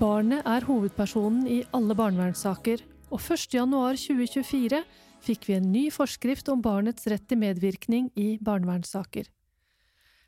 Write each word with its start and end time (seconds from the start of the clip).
Barnet 0.00 0.42
er 0.42 0.66
hovedpersonen 0.66 1.46
i 1.46 1.60
alle 1.76 1.94
barnevernssaker, 1.96 2.82
og 3.14 3.20
1.1.2024 3.22 4.80
fikk 5.24 5.46
vi 5.48 5.56
en 5.56 5.70
ny 5.72 5.84
forskrift 5.94 6.50
om 6.52 6.62
barnets 6.64 7.06
rett 7.10 7.24
til 7.30 7.40
medvirkning 7.40 8.10
i 8.18 8.34
barnevernssaker. 8.42 9.28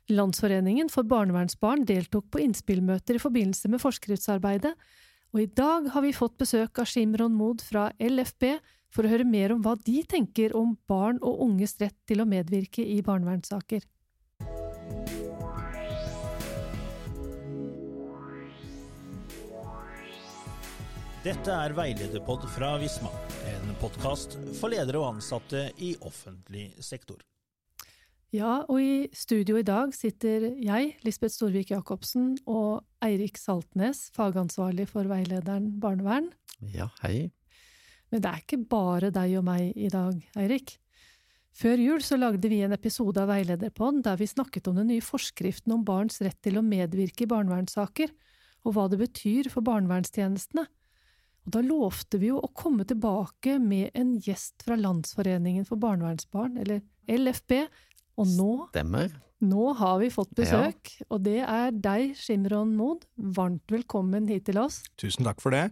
Landsforeningen 0.07 0.87
for 0.87 1.03
barnevernsbarn 1.03 1.83
deltok 1.87 2.29
på 2.31 2.39
innspillmøter 2.45 3.17
i 3.17 3.21
forbindelse 3.21 3.67
med 3.73 3.83
forskriftsarbeidet, 3.83 4.71
og 5.35 5.43
i 5.43 5.49
dag 5.51 5.89
har 5.91 6.05
vi 6.05 6.15
fått 6.15 6.37
besøk 6.39 6.79
av 6.79 6.87
Shimron 6.87 7.35
Mood 7.35 7.59
fra 7.65 7.89
LFB 7.99 8.53
for 8.95 9.03
å 9.03 9.11
høre 9.11 9.27
mer 9.27 9.51
om 9.51 9.59
hva 9.65 9.75
de 9.83 9.99
tenker 10.07 10.55
om 10.55 10.77
barn 10.87 11.19
og 11.19 11.43
unges 11.43 11.75
rett 11.81 11.97
til 12.07 12.23
å 12.23 12.29
medvirke 12.29 12.85
i 12.87 13.01
barnevernssaker. 13.03 13.83
Dette 21.27 21.51
er 21.51 21.73
Veilederpod 21.75 22.45
fra 22.53 22.69
Visma, 22.79 23.09
en 23.49 23.73
podkast 23.81 24.37
for 24.55 24.71
ledere 24.71 25.01
og 25.01 25.17
ansatte 25.17 25.65
i 25.83 25.89
offentlig 26.07 26.69
sektor. 26.79 27.17
Ja, 28.31 28.61
og 28.71 28.79
i 28.79 29.09
studio 29.11 29.57
i 29.59 29.65
dag 29.67 29.91
sitter 29.97 30.45
jeg, 30.55 30.93
Lisbeth 31.03 31.33
Storvik 31.33 31.73
Jacobsen, 31.73 32.37
og 32.47 32.85
Eirik 33.03 33.35
Saltnes, 33.41 34.05
fagansvarlig 34.15 34.85
for 34.87 35.09
veilederen 35.11 35.73
barnevern. 35.83 36.29
Ja, 36.71 36.87
hei. 37.01 37.33
Men 38.07 38.23
det 38.23 38.31
er 38.31 38.45
ikke 38.45 38.61
bare 38.77 39.11
deg 39.11 39.35
og 39.41 39.45
meg 39.49 39.75
i 39.75 39.91
dag, 39.91 40.23
Eirik. 40.39 40.77
Før 41.51 41.83
jul 41.89 42.07
så 42.07 42.21
lagde 42.21 42.47
vi 42.47 42.61
en 42.63 42.77
episode 42.77 43.19
av 43.19 43.33
Veilederpod 43.33 43.99
der 44.07 44.15
vi 44.23 44.31
snakket 44.31 44.71
om 44.71 44.79
den 44.79 44.93
nye 44.93 45.03
forskriften 45.03 45.75
om 45.75 45.83
barns 45.83 46.23
rett 46.23 46.39
til 46.39 46.61
å 46.61 46.63
medvirke 46.63 47.27
i 47.27 47.31
barnevernssaker, 47.35 48.15
og 48.63 48.79
hva 48.79 48.87
det 48.87 49.03
betyr 49.03 49.51
for 49.51 49.67
barnevernstjenestene. 49.67 50.69
Og 51.47 51.53
da 51.55 51.61
lovte 51.63 52.19
vi 52.19 52.27
jo 52.27 52.41
å 52.43 52.49
komme 52.51 52.83
tilbake 52.83 53.53
med 53.63 53.93
en 53.95 54.17
gjest 54.19 54.65
fra 54.67 54.75
Landsforeningen 54.75 55.63
for 55.67 55.79
barnevernsbarn, 55.79 56.57
eller 56.59 56.81
LFB, 57.07 57.61
og 58.19 58.33
nå 58.35 58.51
Stemmer. 58.73 59.13
Nå 59.47 59.69
har 59.79 59.99
vi 60.01 60.09
fått 60.11 60.33
besøk, 60.35 60.91
ja. 60.97 61.05
og 61.13 61.21
det 61.23 61.39
er 61.45 61.71
deg, 61.71 62.15
Shimron 62.19 62.73
Mood. 62.75 63.05
Varmt 63.15 63.69
velkommen 63.71 64.27
hit 64.27 64.47
til 64.49 64.59
oss. 64.59 64.81
Tusen 64.99 65.29
takk 65.29 65.39
for 65.43 65.55
det. 65.55 65.69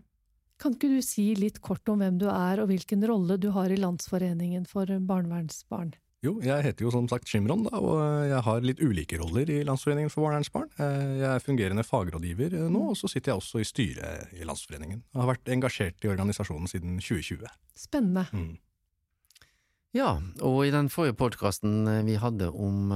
Kan 0.62 0.78
ikke 0.78 0.94
du 0.94 1.02
si 1.04 1.34
litt 1.36 1.58
kort 1.66 1.90
om 1.92 2.00
hvem 2.00 2.22
du 2.22 2.30
er, 2.30 2.62
og 2.64 2.70
hvilken 2.70 3.04
rolle 3.10 3.36
du 3.42 3.50
har 3.58 3.74
i 3.74 3.80
Landsforeningen 3.82 4.70
for 4.70 4.88
barnevernsbarn? 4.88 5.92
Jo, 6.26 6.34
jeg 6.42 6.64
heter 6.66 6.88
jo 6.88 6.92
som 6.94 7.06
sagt 7.10 7.30
Shimron, 7.30 7.68
da, 7.68 7.78
og 7.78 8.00
jeg 8.26 8.42
har 8.48 8.64
litt 8.66 8.80
ulike 8.82 9.20
roller 9.22 9.50
i 9.52 9.60
Landsforeningen 9.68 10.10
for 10.10 10.26
barnevernsbarn. 10.26 10.72
barn. 10.74 11.18
jeg 11.20 11.28
er 11.30 11.44
fungerende 11.44 11.86
fagrådgiver 11.86 12.56
eh, 12.58 12.70
nå, 12.72 12.82
og 12.94 12.98
så 12.98 13.10
sitter 13.12 13.34
jeg 13.34 13.42
også 13.44 13.62
i 13.62 13.68
styret 13.70 14.34
i 14.34 14.48
Landsforeningen. 14.48 15.04
Jeg 15.04 15.22
har 15.22 15.30
vært 15.30 15.52
engasjert 15.54 16.08
i 16.08 16.10
organisasjonen 16.10 16.72
siden 16.72 16.98
2020. 16.98 17.46
Spennende. 17.78 18.26
Mm. 18.34 18.56
Ja, 19.96 20.10
og 20.44 20.58
i 20.66 20.74
den 20.74 20.90
forrige 20.90 21.18
podkasten 21.20 21.86
eh, 21.92 22.02
vi 22.10 22.18
hadde 22.18 22.50
om 22.50 22.90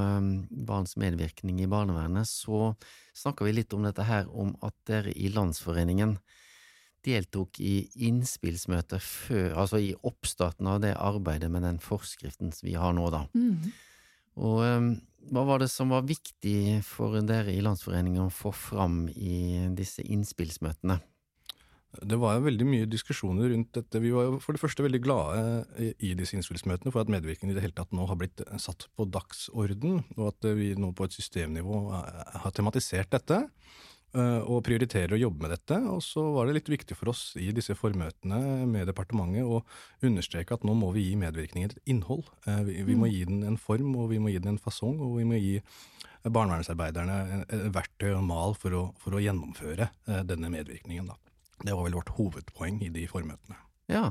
barns 0.66 0.98
medvirkning 0.98 1.62
i 1.62 1.70
barnevernet, 1.70 2.26
så 2.26 2.74
snakka 3.14 3.46
vi 3.46 3.60
litt 3.60 3.78
om 3.78 3.86
dette 3.86 4.10
her, 4.10 4.26
om 4.34 4.56
at 4.66 4.74
dere 4.90 5.14
i 5.14 5.30
Landsforeningen 5.36 6.18
deltok 7.06 7.60
i 7.64 7.84
innspillsmøtet 8.08 9.04
før, 9.04 9.54
altså 9.64 9.82
i 9.84 9.94
oppstarten 10.08 10.68
av 10.70 10.82
det 10.84 10.96
arbeidet 10.96 11.52
med 11.52 11.66
den 11.68 11.80
forskriften 11.84 12.54
som 12.56 12.68
vi 12.68 12.76
har 12.80 12.96
nå, 12.96 13.08
da. 13.14 13.26
Mm. 13.36 13.70
Og 14.40 14.64
um, 14.64 14.90
hva 15.30 15.46
var 15.48 15.62
det 15.62 15.70
som 15.72 15.92
var 15.94 16.08
viktig 16.08 16.80
for 16.88 17.20
dere 17.28 17.54
i 17.54 17.64
Landsforeningen 17.64 18.28
å 18.28 18.34
få 18.34 18.54
fram 18.56 19.08
i 19.12 19.68
disse 19.78 20.06
innspillsmøtene? 20.06 21.00
Det 22.06 22.20
var 22.22 22.36
jo 22.38 22.46
veldig 22.46 22.66
mye 22.70 22.88
diskusjoner 22.90 23.50
rundt 23.50 23.72
dette. 23.74 24.02
Vi 24.02 24.12
var 24.14 24.28
jo 24.28 24.38
for 24.44 24.54
det 24.54 24.62
første 24.62 24.84
veldig 24.86 25.00
glade 25.02 25.40
i 25.98 26.12
disse 26.18 26.38
innspillsmøtene 26.38 26.94
for 26.94 27.02
at 27.02 27.10
medvirkning 27.10 27.50
i 27.50 27.56
det 27.58 27.64
hele 27.66 27.76
tatt 27.76 27.96
nå 27.98 28.06
har 28.06 28.20
blitt 28.20 28.44
satt 28.62 28.86
på 28.94 29.08
dagsorden, 29.10 30.04
og 30.16 30.28
at 30.30 30.50
vi 30.58 30.76
nå 30.78 30.92
på 30.94 31.08
et 31.08 31.18
systemnivå 31.18 31.82
har 31.90 32.54
tematisert 32.54 33.10
dette. 33.16 33.42
Eh, 34.18 34.42
og 34.50 34.64
prioriterer 34.66 35.14
å 35.14 35.20
jobbe 35.20 35.46
med 35.46 35.52
dette. 35.54 35.78
Og 35.92 36.02
så 36.02 36.24
var 36.34 36.48
det 36.48 36.56
litt 36.58 36.72
viktig 36.72 36.98
for 36.98 37.12
oss 37.12 37.36
i 37.38 37.52
disse 37.54 37.76
formøtene 37.78 38.66
med 38.70 38.90
departementet 38.90 39.46
å 39.46 39.62
understreke 40.06 40.56
at 40.56 40.66
nå 40.66 40.74
må 40.78 40.90
vi 40.96 41.06
gi 41.12 41.20
medvirkningen 41.22 41.76
et 41.76 41.92
innhold. 41.94 42.26
Eh, 42.50 42.64
vi 42.66 42.96
må 42.96 43.06
mm. 43.06 43.14
gi 43.14 43.24
den 43.30 43.44
en 43.52 43.60
form, 43.62 43.94
og 44.02 44.10
vi 44.14 44.22
må 44.22 44.34
gi 44.34 44.42
den 44.42 44.56
en 44.56 44.62
fasong, 44.62 44.98
og 45.06 45.20
vi 45.20 45.28
må 45.30 45.38
gi 45.38 45.60
barnevernsarbeiderne 46.26 47.70
verktøy 47.76 48.12
og 48.16 48.26
mal 48.28 48.58
for 48.60 48.76
å, 48.76 48.84
for 49.00 49.16
å 49.16 49.22
gjennomføre 49.24 49.92
eh, 50.10 50.24
denne 50.28 50.50
medvirkningen. 50.58 51.14
Da. 51.14 51.20
Det 51.62 51.78
var 51.78 51.86
vel 51.86 52.00
vårt 52.00 52.12
hovedpoeng 52.18 52.82
i 52.88 52.92
de 52.96 53.06
formøtene. 53.12 53.62
Ja, 53.94 54.10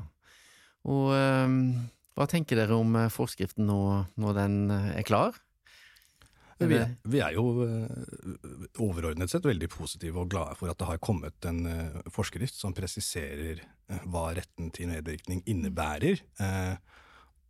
og 0.89 1.11
øh, 1.11 1.59
hva 2.15 2.27
tenker 2.31 2.59
dere 2.59 2.79
om 2.79 2.95
forskriften 3.13 3.67
nå 3.67 3.83
når 4.19 4.39
den 4.39 4.57
er 4.71 5.05
klar? 5.07 5.37
Vi, 6.59 6.79
vi, 7.03 7.21
er 7.23 7.37
jo 7.37 7.63
eh, 7.63 8.15
overordnet 8.83 9.31
sett 9.31 9.47
veldig 9.47 9.69
positive 9.71 10.25
og 10.25 10.31
glade 10.33 10.57
for 10.59 10.71
at 10.71 10.79
det 10.81 10.89
har 10.89 11.01
kommet 11.03 11.47
en 11.47 11.61
eh, 11.71 11.99
forskrift 12.11 12.59
som 12.59 12.75
presiserer 12.75 13.61
eh, 13.63 14.07
hva 14.11 14.33
retten 14.35 14.73
til 14.75 14.91
medvirkning 14.91 15.45
innebærer. 15.47 16.25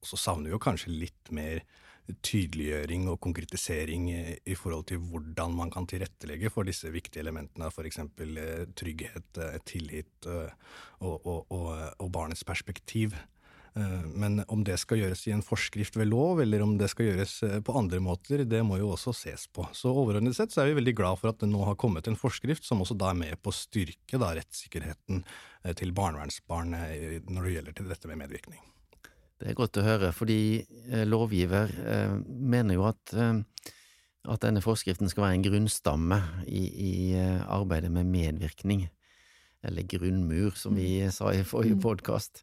Så 0.04 0.18
savner 0.20 0.50
vi 0.50 0.54
jo 0.54 0.62
kanskje 0.62 0.92
litt 0.92 1.32
mer 1.34 1.62
tydeliggjøring 2.24 3.08
og 3.10 3.18
konkretisering 3.20 4.06
i 4.08 4.54
forhold 4.56 4.86
til 4.88 5.00
hvordan 5.10 5.56
man 5.56 5.72
kan 5.72 5.88
tilrettelegge 5.88 6.52
for 6.52 6.68
disse 6.68 6.88
viktige 6.92 7.24
elementene, 7.24 7.68
f.eks. 7.68 7.98
trygghet, 8.78 9.40
tillit 9.68 10.28
og, 10.30 11.18
og, 11.18 11.42
og, 11.52 11.66
og 11.98 12.12
barnets 12.14 12.46
perspektiv. 12.48 13.16
Eh, 13.78 14.06
men 14.14 14.42
om 14.48 14.64
det 14.64 14.76
skal 14.80 14.98
gjøres 15.02 15.22
i 15.28 15.32
en 15.34 15.44
forskrift 15.44 15.96
ved 15.98 16.10
lov, 16.10 16.42
eller 16.42 16.62
om 16.64 16.74
det 16.80 16.88
skal 16.90 17.10
gjøres 17.10 17.34
eh, 17.46 17.58
på 17.64 17.74
andre 17.78 18.00
måter, 18.02 18.42
det 18.48 18.62
må 18.66 18.80
jo 18.80 18.90
også 18.94 19.14
ses 19.14 19.46
på. 19.54 19.66
Så 19.76 19.92
overordnet 19.92 20.36
sett 20.36 20.54
så 20.54 20.64
er 20.64 20.70
vi 20.70 20.78
veldig 20.80 20.96
glad 20.98 21.20
for 21.20 21.30
at 21.30 21.38
det 21.42 21.50
nå 21.50 21.62
har 21.68 21.78
kommet 21.78 22.08
en 22.10 22.18
forskrift 22.18 22.66
som 22.66 22.82
også 22.82 22.96
da 22.98 23.12
er 23.12 23.20
med 23.20 23.38
på 23.42 23.52
å 23.52 23.58
styrke 23.58 24.18
da 24.18 24.32
rettssikkerheten 24.38 25.22
eh, 25.22 25.76
til 25.78 25.94
barnevernsbarn 25.94 26.74
når 26.74 27.46
det 27.46 27.54
gjelder 27.54 27.78
til 27.78 27.92
dette 27.92 28.10
med 28.10 28.22
medvirkning. 28.24 28.64
Det 29.38 29.52
er 29.52 29.58
godt 29.58 29.78
å 29.78 29.84
høre, 29.86 30.08
fordi 30.10 30.64
lovgiver 31.06 31.70
mener 32.26 32.74
jo 32.74 32.88
at, 32.88 33.12
at 33.14 34.40
denne 34.42 34.62
forskriften 34.64 35.06
skal 35.12 35.28
være 35.28 35.36
en 35.36 35.44
grunnstamme 35.44 36.18
i, 36.50 36.64
i 36.66 36.94
arbeidet 37.46 37.92
med 37.94 38.10
medvirkning, 38.10 38.88
eller 39.62 39.86
grunnmur, 39.94 40.58
som 40.58 40.74
vi 40.74 41.04
mm. 41.04 41.14
sa 41.14 41.30
i 41.30 41.46
forrige 41.46 41.78
mm. 41.78 41.84
podkast. 41.86 42.42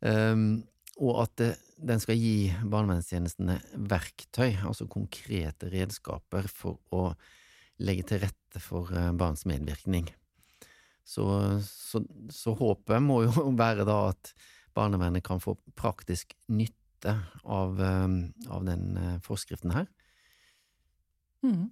Um, 0.00 0.62
og 1.00 1.22
at 1.24 1.34
det, 1.40 1.50
den 1.80 2.00
skal 2.02 2.18
gi 2.20 2.50
barnevernstjenestene 2.68 3.58
verktøy, 3.88 4.60
altså 4.68 4.88
konkrete 4.90 5.70
redskaper 5.72 6.48
for 6.52 6.80
å 6.92 7.10
legge 7.80 8.04
til 8.10 8.20
rette 8.24 8.60
for 8.60 8.90
eh, 8.92 9.12
barns 9.16 9.46
medvirkning. 9.48 10.10
Så, 11.04 11.24
så, 11.64 12.02
så 12.30 12.54
håpet 12.58 13.00
må 13.02 13.22
jo 13.24 13.46
være 13.62 13.86
da 13.88 14.02
at 14.10 14.34
barnevernet 14.76 15.24
kan 15.26 15.40
få 15.42 15.56
praktisk 15.78 16.36
nytte 16.52 17.16
av, 17.42 17.80
ehm, 17.80 18.20
av 18.52 18.68
den 18.68 19.00
eh, 19.00 19.16
forskriften 19.24 19.72
her. 19.74 19.88
Mm. 21.40 21.70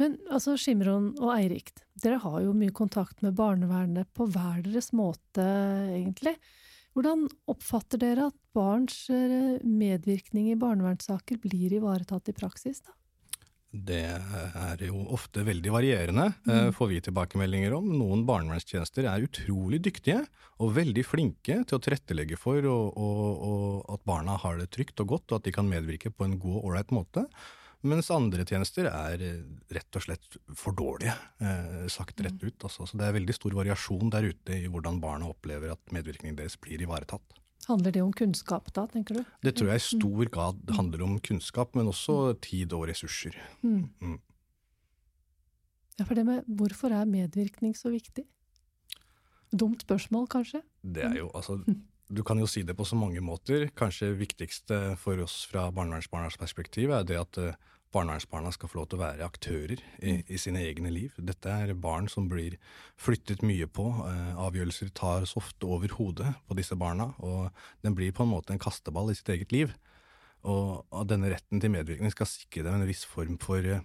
Men 0.00 0.16
altså, 0.32 0.56
Skimron 0.56 1.12
og 1.20 1.34
Eirik, 1.34 1.74
dere 2.00 2.22
har 2.24 2.40
jo 2.46 2.56
mye 2.56 2.72
kontakt 2.72 3.20
med 3.20 3.36
barnevernet 3.36 4.08
på 4.16 4.24
hver 4.32 4.64
deres 4.64 4.94
måte, 4.96 5.44
egentlig. 5.92 6.38
Hvordan 6.96 7.28
oppfatter 7.50 8.00
dere 8.02 8.30
at 8.30 8.38
barns 8.56 9.04
eh, 9.14 9.60
medvirkning 9.62 10.50
i 10.50 10.58
barnevernssaker 10.58 11.38
blir 11.42 11.76
ivaretatt 11.78 12.32
i 12.32 12.34
praksis, 12.34 12.82
da? 12.82 12.96
Det 13.70 14.00
er 14.02 14.80
jo 14.82 15.04
ofte 15.14 15.44
veldig 15.46 15.70
varierende, 15.70 16.24
eh, 16.42 16.64
mm. 16.66 16.72
får 16.74 16.88
vi 16.90 16.98
tilbakemeldinger 17.06 17.76
om. 17.76 17.86
Noen 17.94 18.24
barnevernstjenester 18.26 19.06
er 19.06 19.28
utrolig 19.28 19.78
dyktige 19.86 20.24
og 20.58 20.74
veldig 20.74 21.04
flinke 21.06 21.60
til 21.62 21.78
å 21.78 21.82
tilrettelegge 21.82 22.38
for 22.40 22.66
og, 22.66 22.98
og, 22.98 23.46
og 23.52 23.94
at 23.94 24.02
barna 24.10 24.34
har 24.42 24.58
det 24.58 24.72
trygt 24.74 24.98
og 25.04 25.14
godt, 25.14 25.28
og 25.30 25.38
at 25.38 25.46
de 25.46 25.54
kan 25.54 25.70
medvirke 25.70 26.10
på 26.10 26.26
en 26.26 26.34
god 26.42 26.58
og 26.58 26.70
ålreit 26.72 26.94
måte. 26.96 27.28
Mens 27.88 28.10
andre 28.12 28.44
tjenester 28.44 28.90
er 28.90 29.22
eh, 29.24 29.44
rett 29.72 29.96
og 29.96 30.04
slett 30.04 30.36
for 30.58 30.76
dårlige, 30.76 31.14
eh, 31.40 31.86
sagt 31.92 32.20
rett 32.20 32.42
ut. 32.42 32.66
Altså. 32.66 32.84
Så 32.84 32.98
det 33.00 33.06
er 33.06 33.16
veldig 33.16 33.36
stor 33.36 33.56
variasjon 33.56 34.12
der 34.12 34.28
ute 34.28 34.58
i 34.58 34.66
hvordan 34.68 35.00
barna 35.00 35.30
opplever 35.30 35.72
at 35.72 35.94
medvirkningen 35.94 36.36
deres 36.36 36.58
blir 36.60 36.82
ivaretatt. 36.84 37.38
Handler 37.68 37.94
det 37.94 38.02
om 38.02 38.12
kunnskap 38.16 38.68
da, 38.76 38.86
tenker 38.90 39.20
du? 39.20 39.22
Det 39.44 39.54
tror 39.56 39.72
jeg 39.72 39.80
i 39.80 39.86
stor 39.86 40.32
grad 40.32 40.74
handler 40.76 41.04
om 41.06 41.18
kunnskap, 41.24 41.76
men 41.78 41.88
også 41.92 42.34
tid 42.44 42.72
og 42.76 42.88
ressurser. 42.90 43.36
Mm. 43.62 43.86
Mm. 44.00 44.18
Ja, 46.00 46.06
for 46.06 46.16
det 46.16 46.24
med 46.26 46.48
hvorfor 46.48 46.92
er 46.96 47.08
medvirkning 47.08 47.76
så 47.76 47.92
viktig? 47.92 48.24
Dumt 49.52 49.84
spørsmål, 49.84 50.28
kanskje? 50.30 50.62
Det 50.82 51.04
er 51.04 51.16
jo, 51.20 51.30
altså, 51.34 51.58
du 52.10 52.22
kan 52.26 52.40
jo 52.42 52.48
si 52.50 52.64
det 52.66 52.74
på 52.74 52.84
så 52.84 52.98
mange 52.98 53.22
måter. 53.22 53.68
Kanskje 53.78 54.12
viktigste 54.18 54.96
for 54.98 55.20
oss 55.22 55.44
fra 55.50 55.68
barnevernsbarnas 55.74 56.38
perspektiv 56.40 56.90
er 56.94 57.06
det 57.06 57.18
at 57.20 57.38
uh, 57.38 57.58
barnevernsbarna 57.94 58.52
skal 58.54 58.70
få 58.70 58.80
lov 58.80 58.88
til 58.90 58.98
å 58.98 59.02
være 59.02 59.26
aktører 59.26 59.82
i, 59.98 60.16
i, 60.26 60.38
sine 60.38 60.62
egne 60.66 60.92
liv. 60.94 61.14
Dette 61.18 61.50
er 61.50 61.72
barn 61.78 62.08
som 62.10 62.28
blir 62.30 62.56
flyttet 63.00 63.42
mye 63.46 63.66
på. 63.66 63.88
Eh, 64.06 64.38
avgjørelser 64.38 64.92
tas 64.94 65.34
ofte 65.38 65.66
over 65.66 65.96
hodet 65.98 66.30
på 66.46 66.58
disse 66.58 66.78
barna, 66.78 67.10
og 67.18 67.50
den 67.84 67.96
blir 67.98 68.14
på 68.14 68.26
en 68.26 68.30
måte 68.30 68.54
en 68.54 68.62
kasteball 68.62 69.10
i 69.10 69.16
sitt 69.18 69.32
eget 69.34 69.54
liv. 69.54 69.74
Og 70.46 70.86
denne 71.10 71.32
retten 71.34 71.60
til 71.60 71.74
medvirkning 71.74 72.14
skal 72.14 72.30
sikre 72.30 72.64
dem 72.68 72.78
en 72.78 72.88
viss 72.88 73.02
form 73.08 73.36
for 73.42 73.66
eh, 73.66 73.82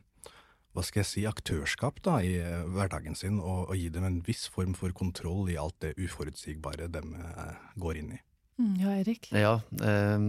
hva 0.76 0.84
skal 0.84 1.02
jeg 1.02 1.10
si, 1.10 1.24
aktørskap 1.30 2.02
da, 2.04 2.18
i 2.20 2.36
eh, 2.42 2.64
hverdagen 2.76 3.16
sin, 3.16 3.40
og, 3.40 3.70
og, 3.70 3.76
gi 3.80 3.88
dem 3.94 4.08
en 4.08 4.22
viss 4.26 4.46
form 4.52 4.76
for 4.78 4.92
kontroll 4.96 5.48
i 5.52 5.60
alt 5.60 5.78
det 5.86 5.94
uforutsigbare 5.96 6.90
de 6.92 7.04
eh, 7.22 7.62
går 7.80 8.02
inn 8.02 8.16
i. 8.18 8.20
Mm, 8.60 8.74
ja, 8.80 8.96
Erik? 9.00 9.30
Ja, 9.36 9.56
eh, 9.84 10.28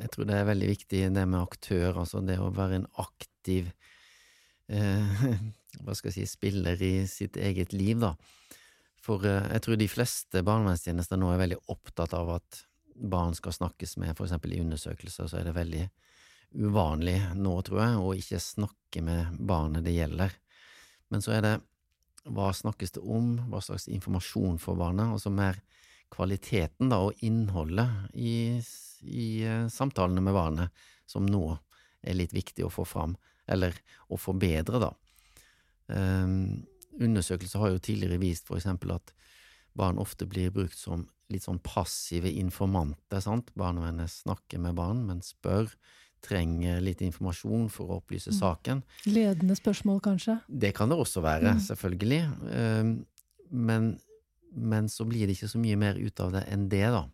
jeg 0.00 0.12
tror 0.14 0.28
det 0.28 0.38
er 0.38 0.48
veldig 0.48 0.70
viktig 0.72 1.02
det 1.12 1.26
med 1.28 1.42
aktør, 1.42 2.00
altså 2.04 2.24
det 2.24 2.38
å 2.40 2.52
være 2.56 2.80
en 2.80 2.88
aktiv 3.04 3.68
eh, 4.72 5.22
hva 5.84 5.96
skal 5.96 6.12
jeg 6.12 6.18
si, 6.22 6.32
spiller 6.38 6.80
i 6.80 6.94
sitt 7.10 7.36
eget 7.36 7.76
liv, 7.76 8.00
da. 8.00 8.14
For 9.04 9.28
eh, 9.28 9.44
jeg 9.54 9.66
tror 9.66 9.80
de 9.80 9.92
fleste 9.92 10.44
barnevernstjenester 10.46 11.20
nå 11.20 11.30
er 11.34 11.44
veldig 11.44 11.60
opptatt 11.72 12.16
av 12.16 12.38
at 12.38 12.64
barn 12.96 13.36
skal 13.36 13.52
snakkes 13.52 13.98
med, 14.00 14.16
for 14.16 14.24
eksempel 14.24 14.56
i 14.56 14.62
undersøkelser, 14.64 15.28
så 15.28 15.40
er 15.40 15.50
det 15.50 15.56
veldig 15.56 15.84
uvanlig 16.54 17.18
nå, 17.36 17.54
tror 17.66 17.82
jeg, 17.82 18.00
å 18.00 18.12
ikke 18.16 18.42
snakke 18.42 19.02
med 19.04 19.40
barnet 19.48 19.84
det 19.86 19.96
gjelder. 19.96 20.34
Men 21.12 21.24
så 21.24 21.36
er 21.36 21.44
det 21.44 21.54
hva 22.26 22.50
snakkes 22.54 22.96
det 22.96 23.02
om, 23.02 23.34
hva 23.50 23.60
slags 23.62 23.86
informasjon 23.92 24.58
får 24.62 24.78
barnet, 24.78 25.14
og 25.14 25.22
så 25.22 25.30
mer 25.30 25.60
kvaliteten 26.12 26.90
da, 26.90 27.00
og 27.06 27.18
innholdet 27.26 28.10
i, 28.14 28.58
i 29.06 29.28
uh, 29.46 29.66
samtalene 29.72 30.22
med 30.24 30.34
barnet, 30.34 30.86
som 31.06 31.26
nå 31.26 31.44
er 32.06 32.18
litt 32.18 32.34
viktig 32.34 32.66
å 32.66 32.72
få 32.72 32.86
fram, 32.86 33.14
eller 33.46 33.76
å 34.10 34.18
forbedre, 34.18 34.82
da. 34.82 34.92
Um, 35.86 36.66
undersøkelser 36.98 37.62
har 37.62 37.74
jo 37.74 37.82
tidligere 37.82 38.18
vist 38.18 38.48
for 38.48 38.58
eksempel 38.58 38.96
at 38.96 39.12
barn 39.76 40.00
ofte 40.02 40.26
blir 40.26 40.50
brukt 40.54 40.78
som 40.78 41.04
litt 41.30 41.44
sånn 41.44 41.60
passive 41.62 42.30
informanter, 42.30 43.20
sant. 43.22 43.52
Barnevernet 43.58 44.10
snakker 44.12 44.62
med 44.62 44.76
barn, 44.78 45.04
men 45.08 45.22
spør, 45.26 45.70
trenger 46.24 46.80
litt 46.82 47.02
informasjon 47.04 47.68
for 47.72 47.90
å 47.90 48.00
opplyse 48.00 48.32
mm. 48.32 48.38
saken. 48.38 48.82
Ledende 49.10 49.56
spørsmål, 49.58 50.00
kanskje? 50.04 50.38
Det 50.48 50.72
kan 50.76 50.90
det 50.90 50.98
også 50.98 51.22
være, 51.24 51.56
mm. 51.56 51.62
selvfølgelig. 51.68 52.22
Um, 52.50 52.96
men 53.50 53.94
men 54.56 54.88
så 54.88 55.04
blir 55.04 55.26
det 55.26 55.36
ikke 55.36 55.50
så 55.52 55.60
mye 55.60 55.76
mer 55.76 55.98
ut 56.00 56.20
av 56.24 56.32
det 56.32 56.46
enn 56.52 56.68
det, 56.72 56.86
da. 56.94 57.04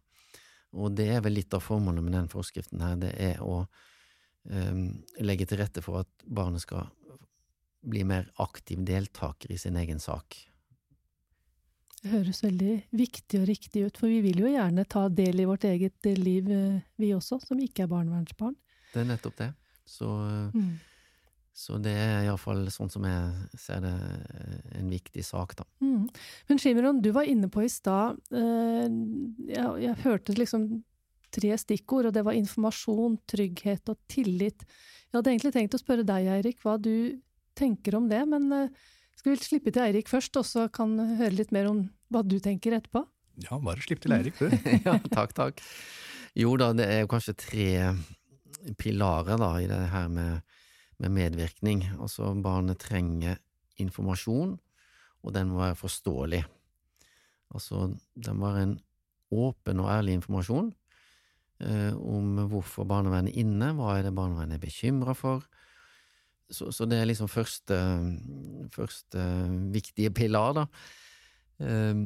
Og 0.78 0.94
det 0.96 1.08
er 1.12 1.25
vel 1.25 1.37
litt 1.37 1.52
av 1.54 1.64
formålet 1.64 2.04
med 2.04 2.14
den 2.16 2.31
forskriften 2.32 2.81
her, 2.84 2.94
det 3.00 3.12
er 3.19 3.43
å 3.44 3.64
um, 4.46 4.87
legge 5.20 5.48
til 5.50 5.60
rette 5.60 5.82
for 5.84 6.05
at 6.05 6.25
barnet 6.25 6.64
skal 6.64 6.88
bli 7.82 8.05
mer 8.06 8.28
aktiv 8.40 8.84
deltaker 8.87 9.52
i 9.52 9.58
sin 9.58 9.76
egen 9.81 10.00
sak. 10.00 10.38
Det 12.02 12.10
høres 12.10 12.43
veldig 12.43 12.76
viktig 12.98 13.43
og 13.43 13.48
riktig 13.50 13.84
ut, 13.87 13.98
for 13.98 14.10
vi 14.10 14.22
vil 14.25 14.43
jo 14.43 14.50
gjerne 14.50 14.87
ta 14.90 15.05
del 15.10 15.43
i 15.43 15.46
vårt 15.46 15.66
eget 15.66 16.08
liv, 16.19 16.48
eh, 16.50 16.81
vi 16.98 17.12
også, 17.14 17.38
som 17.43 17.60
ikke 17.62 17.84
er 17.84 17.93
barnevernsbarn. 17.93 18.56
Det 18.93 19.03
er 19.03 19.09
nettopp 19.09 19.39
det. 19.41 19.53
Så 19.89 20.09
mm. 20.55 20.73
Så 21.53 21.77
det 21.85 21.93
er 21.93 22.23
iallfall 22.25 22.65
sånn 22.73 22.89
som 22.89 23.05
jeg 23.05 23.59
ser 23.61 23.83
det, 23.85 23.93
eh, 23.93 24.79
en 24.81 24.89
viktig 24.89 25.25
sak, 25.27 25.53
da. 25.59 25.67
Mm. 25.85 26.06
Men 26.49 26.61
Shimron, 26.62 27.03
du 27.05 27.11
var 27.12 27.29
inne 27.29 27.50
på 27.53 27.67
i 27.67 27.69
stad 27.69 28.17
eh, 28.33 28.87
jeg, 29.50 29.67
jeg, 29.85 29.99
hørte 30.06 30.37
liksom 30.39 30.65
tre 31.33 31.53
stikkord, 31.61 32.09
og 32.09 32.17
det 32.17 32.25
var 32.25 32.39
informasjon, 32.39 33.19
trygghet 33.29 33.93
og 33.93 34.00
tillit. 34.09 34.65
Jeg 34.65 35.19
hadde 35.19 35.35
egentlig 35.35 35.53
tenkt 35.53 35.77
å 35.77 35.81
spørre 35.81 36.09
deg, 36.09 36.31
Eirik, 36.39 36.65
hva 36.65 36.79
du 36.81 37.21
tenker 37.59 37.99
om 38.00 38.09
det, 38.09 38.23
men 38.33 38.49
eh, 38.56 38.83
skal 39.21 39.35
vi 39.35 39.44
slippe 39.44 39.77
til 39.77 39.85
Eirik 39.85 40.09
først, 40.09 40.41
og 40.41 40.49
så 40.49 40.67
kan 40.73 40.97
høre 41.21 41.37
litt 41.37 41.53
mer 41.53 41.69
om 41.69 41.85
hva 42.12 42.25
du 42.25 42.39
tenker 42.41 42.79
etterpå? 42.79 43.05
Ja, 43.44 43.61
bare 43.61 43.85
slipp 43.85 44.00
til 44.05 44.17
Eirik, 44.17 44.41
du. 44.41 44.49
ja, 44.89 44.97
takk, 45.12 45.37
takk. 45.37 45.61
Jo 46.33 46.56
da, 46.56 46.73
det 46.77 46.89
er 46.89 47.05
jo 47.05 47.12
kanskje 47.12 47.37
tre 47.37 47.69
pilarer 48.79 49.41
da, 49.41 49.55
i 49.61 49.69
det 49.70 49.81
her 49.93 50.11
med 50.12 50.43
med 51.03 51.14
medvirkning. 51.17 51.85
Altså, 52.00 52.31
barnet 52.43 52.81
trenger 52.82 53.41
informasjon, 53.82 54.55
og 55.23 55.35
den 55.35 55.50
må 55.50 55.62
være 55.62 55.79
forståelig. 55.79 56.43
Altså, 57.55 57.88
det 58.14 58.35
må 58.37 58.53
være 58.53 58.69
en 58.69 58.79
åpen 59.32 59.81
og 59.81 59.91
ærlig 59.91 60.19
informasjon 60.19 60.73
eh, 61.64 61.94
om 61.97 62.43
hvorfor 62.53 62.87
barnevernet 62.88 63.32
er 63.32 63.44
inne, 63.44 63.73
hva 63.76 63.97
er 63.97 64.06
det 64.06 64.17
barnevernet 64.17 64.59
er 64.59 64.65
bekymra 64.65 65.15
for. 65.17 65.44
Så, 66.53 66.69
så, 66.75 66.85
det 66.85 66.99
er 67.00 67.08
liksom 67.08 67.31
første, 67.32 67.79
første 68.75 69.23
viktige 69.73 70.12
pilar, 70.12 70.58
da. 70.58 70.67
Eh, 71.65 72.05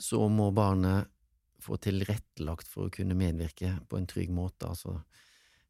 så 0.00 0.24
må 0.28 0.48
barnet 0.56 1.10
få 1.64 1.76
tilrettelagt 1.80 2.68
for 2.68 2.88
å 2.88 2.92
kunne 2.92 3.16
medvirke 3.16 3.76
på 3.88 3.96
en 3.96 4.08
trygg 4.08 4.32
måte. 4.34 4.68
altså 4.68 4.98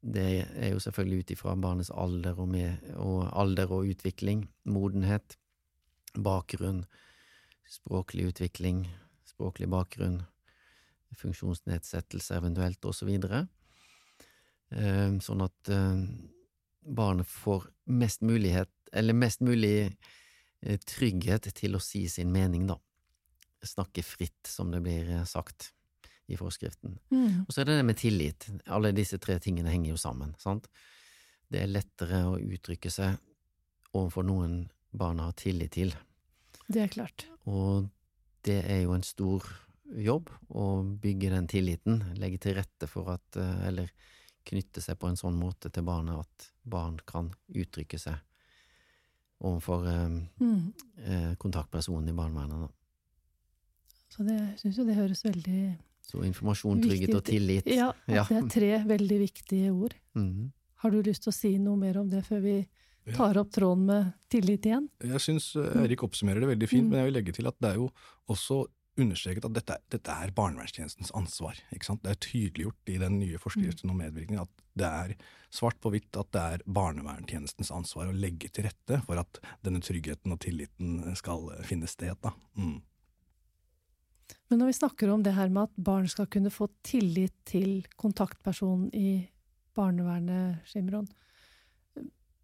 det 0.05 0.45
er 0.53 0.69
jo 0.69 0.81
selvfølgelig 0.83 1.23
ut 1.23 1.31
ifra 1.33 1.55
barnets 1.57 1.89
alder 1.89 2.37
og, 2.37 2.49
med, 2.53 2.77
og 3.01 3.25
alder 3.33 3.71
og 3.73 3.89
utvikling, 3.89 4.45
modenhet, 4.69 5.37
bakgrunn, 6.13 6.83
språklig 7.69 8.27
utvikling, 8.29 8.85
språklig 9.25 9.69
bakgrunn, 9.71 10.21
funksjonsnedsettelse 11.15 12.37
eventuelt, 12.37 12.85
og 12.85 12.93
så. 12.93 13.07
Eh, 14.75 15.11
sånn 15.23 15.45
at 15.45 15.71
eh, 15.73 16.03
barnet 16.85 17.29
får 17.29 17.69
mest 17.89 18.21
mulighet, 18.25 18.71
eller 18.93 19.17
mest 19.17 19.41
mulig 19.41 19.87
eh, 19.87 20.79
trygghet 20.85 21.49
til 21.55 21.77
å 21.77 21.81
si 21.81 22.05
sin 22.11 22.33
mening, 22.35 22.67
da. 22.69 22.77
Snakke 23.65 24.03
fritt, 24.05 24.43
som 24.45 24.69
det 24.69 24.83
blir 24.85 25.25
sagt 25.25 25.71
i 26.27 26.37
forskriften. 26.39 26.97
Mm. 27.13 27.45
Og 27.45 27.53
så 27.53 27.61
er 27.61 27.69
det 27.69 27.77
det 27.79 27.85
med 27.85 27.99
tillit. 28.01 28.47
Alle 28.65 28.93
disse 28.95 29.19
tre 29.21 29.37
tingene 29.39 29.73
henger 29.73 29.93
jo 29.93 29.99
sammen. 30.01 30.33
sant? 30.41 30.67
Det 31.51 31.61
er 31.61 31.71
lettere 31.71 32.23
å 32.25 32.39
uttrykke 32.41 32.89
seg 32.91 33.19
overfor 33.95 34.25
noen 34.25 34.63
barna 34.95 35.29
har 35.29 35.37
tillit 35.37 35.75
til. 35.77 35.93
Det 36.67 36.81
er 36.81 36.91
klart. 36.91 37.27
Og 37.45 37.87
det 38.45 38.61
er 38.63 38.83
jo 38.85 38.95
en 38.95 39.05
stor 39.05 39.45
jobb 39.85 40.31
å 40.49 40.67
bygge 41.01 41.31
den 41.33 41.47
tilliten, 41.49 42.01
legge 42.17 42.39
til 42.41 42.57
rette 42.57 42.89
for 42.89 43.13
at 43.13 43.37
eh, 43.37 43.67
Eller 43.69 43.91
knytte 44.45 44.81
seg 44.81 44.97
på 45.01 45.09
en 45.09 45.17
sånn 45.17 45.37
måte 45.37 45.71
til 45.73 45.85
barnet 45.85 46.21
at 46.21 46.49
barn 46.69 46.99
kan 47.05 47.31
uttrykke 47.49 47.97
seg 47.97 48.17
overfor 49.45 49.87
eh, 49.89 50.17
mm. 50.41 50.65
eh, 51.01 51.31
kontaktpersonen 51.41 52.09
i 52.09 52.17
barnevernet. 52.17 52.73
Så 54.13 54.23
det 54.23 54.37
syns 54.61 54.77
jo 54.79 54.85
det 54.87 54.97
høres 54.97 55.25
veldig 55.25 55.61
så 56.11 56.23
informasjon, 56.27 56.83
trygghet 56.85 57.17
og 57.17 57.25
tillit. 57.27 57.67
Ja, 57.69 57.91
ja, 58.09 58.25
det 58.29 58.37
er 58.39 58.49
tre 58.53 58.71
veldig 58.87 59.19
viktige 59.23 59.73
ord. 59.73 59.97
Mm. 60.17 60.51
Har 60.83 60.93
du 60.93 61.01
lyst 61.05 61.25
til 61.25 61.33
å 61.33 61.35
si 61.35 61.55
noe 61.61 61.79
mer 61.81 61.97
om 62.01 62.09
det 62.11 62.21
før 62.27 62.43
vi 62.45 62.57
tar 63.15 63.37
opp 63.41 63.51
tråden 63.53 63.85
med 63.89 64.13
tillit 64.33 64.65
igjen? 64.65 64.87
Jeg 65.03 65.21
syns 65.23 65.51
Eirik 65.59 65.83
Erik 65.85 66.07
oppsummerer 66.07 66.43
det 66.43 66.51
veldig 66.55 66.69
fint, 66.69 66.87
mm. 66.87 66.91
men 66.91 67.01
jeg 67.01 67.09
vil 67.09 67.17
legge 67.19 67.37
til 67.37 67.49
at 67.49 67.57
det 67.61 67.73
er 67.73 67.79
jo 67.81 67.91
også 68.33 68.65
understreket 68.95 69.45
at 69.47 69.55
dette, 69.55 69.77
dette 69.91 70.13
er 70.23 70.31
barnevernstjenestens 70.35 71.11
ansvar. 71.17 71.57
ikke 71.75 71.87
sant? 71.89 72.03
Det 72.03 72.13
er 72.13 72.21
tydeliggjort 72.23 72.91
i 72.91 72.97
den 73.01 73.17
nye 73.19 73.39
forskriften 73.41 73.91
om 73.91 73.99
medvirkning 73.99 74.39
at 74.39 74.51
det 74.79 74.87
er 74.87 75.15
svart 75.53 75.79
på 75.83 75.91
hvitt 75.93 76.15
at 76.19 76.31
det 76.35 76.43
er 76.55 76.63
barnevernstjenestens 76.77 77.71
ansvar 77.75 78.09
å 78.11 78.15
legge 78.15 78.49
til 78.55 78.67
rette 78.67 79.01
for 79.07 79.19
at 79.19 79.39
denne 79.65 79.83
tryggheten 79.83 80.35
og 80.35 80.41
tilliten 80.43 81.01
skal 81.19 81.49
finne 81.67 81.89
sted. 81.91 82.15
da. 82.23 82.31
Mm. 82.59 82.79
Men 84.49 84.61
når 84.61 84.69
vi 84.69 84.77
snakker 84.77 85.09
om 85.09 85.23
det 85.25 85.33
her 85.33 85.49
med 85.49 85.69
at 85.69 85.85
barn 85.87 86.07
skal 86.09 86.27
kunne 86.31 86.51
få 86.53 86.67
tillit 86.85 87.33
til 87.49 87.85
kontaktpersonen 87.97 88.91
i 88.93 89.25
barnevernet, 89.75 90.61
Skimron, 90.69 91.07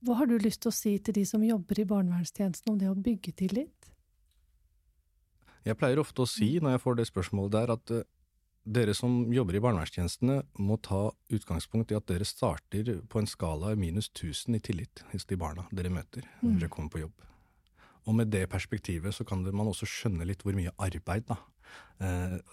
hva 0.01 0.17
har 0.17 0.29
du 0.29 0.39
lyst 0.41 0.63
til 0.63 0.71
å 0.71 0.75
si 0.75 0.95
til 0.97 1.19
de 1.19 1.25
som 1.29 1.43
jobber 1.45 1.83
i 1.83 1.85
barnevernstjenesten 1.85 2.73
om 2.73 2.79
det 2.81 2.89
å 2.89 2.97
bygge 2.97 3.35
tillit? 3.37 3.91
Jeg 5.61 5.77
pleier 5.77 6.01
ofte 6.01 6.23
å 6.23 6.29
si, 6.29 6.55
når 6.57 6.75
jeg 6.75 6.81
får 6.81 6.97
det 6.97 7.05
spørsmålet 7.11 7.53
der, 7.53 7.73
at 7.75 7.93
uh, 7.93 8.01
dere 8.65 8.95
som 8.97 9.29
jobber 9.29 9.59
i 9.59 9.61
barnevernstjenestene 9.61 10.39
må 10.57 10.79
ta 10.81 11.03
utgangspunkt 11.29 11.93
i 11.93 11.99
at 11.99 12.07
dere 12.09 12.25
starter 12.25 12.95
på 13.09 13.21
en 13.21 13.29
skala 13.29 13.75
minus 13.77 14.09
1000 14.09 14.57
i 14.57 14.63
tillit 14.65 15.03
hos 15.13 15.29
de 15.29 15.37
barna 15.37 15.67
dere 15.69 15.93
møter 15.93 16.25
når 16.41 16.49
mm. 16.49 16.57
dere 16.63 16.73
kommer 16.73 16.93
på 16.93 17.03
jobb. 17.03 17.27
Og 18.09 18.17
med 18.17 18.33
det 18.33 18.47
perspektivet 18.49 19.13
så 19.13 19.25
kan 19.25 19.45
man 19.45 19.69
også 19.69 19.85
skjønne 19.85 20.25
litt 20.25 20.41
hvor 20.41 20.57
mye 20.57 20.73
arbeid 20.81 21.29
da, 21.29 21.37
Eh, 21.60 21.60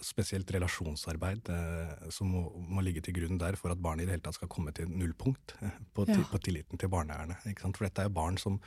spesielt 0.05 0.51
relasjonsarbeid 0.53 1.49
eh, 1.49 2.11
som 2.13 2.29
må, 2.35 2.43
må, 2.69 2.83
ligge 2.85 3.01
til 3.05 3.17
grunn 3.17 3.41
der 3.41 3.57
for 3.57 3.73
at 3.73 3.81
barnet 3.81 4.05
i 4.05 4.09
det 4.09 4.19
hele 4.19 4.25
tatt 4.27 4.37
skal 4.37 4.51
komme 4.53 4.75
til 4.77 4.91
nullpunkt 4.93 5.55
eh, 5.65 5.79
på, 5.97 6.05
ja. 6.09 6.19
på, 6.29 6.41
tilliten 6.45 6.81
til 6.81 6.91
barnevernet. 6.93 7.47
For 7.65 7.87
dette 7.87 8.05
er 8.05 8.13
barn 8.13 8.37
som 8.41 8.59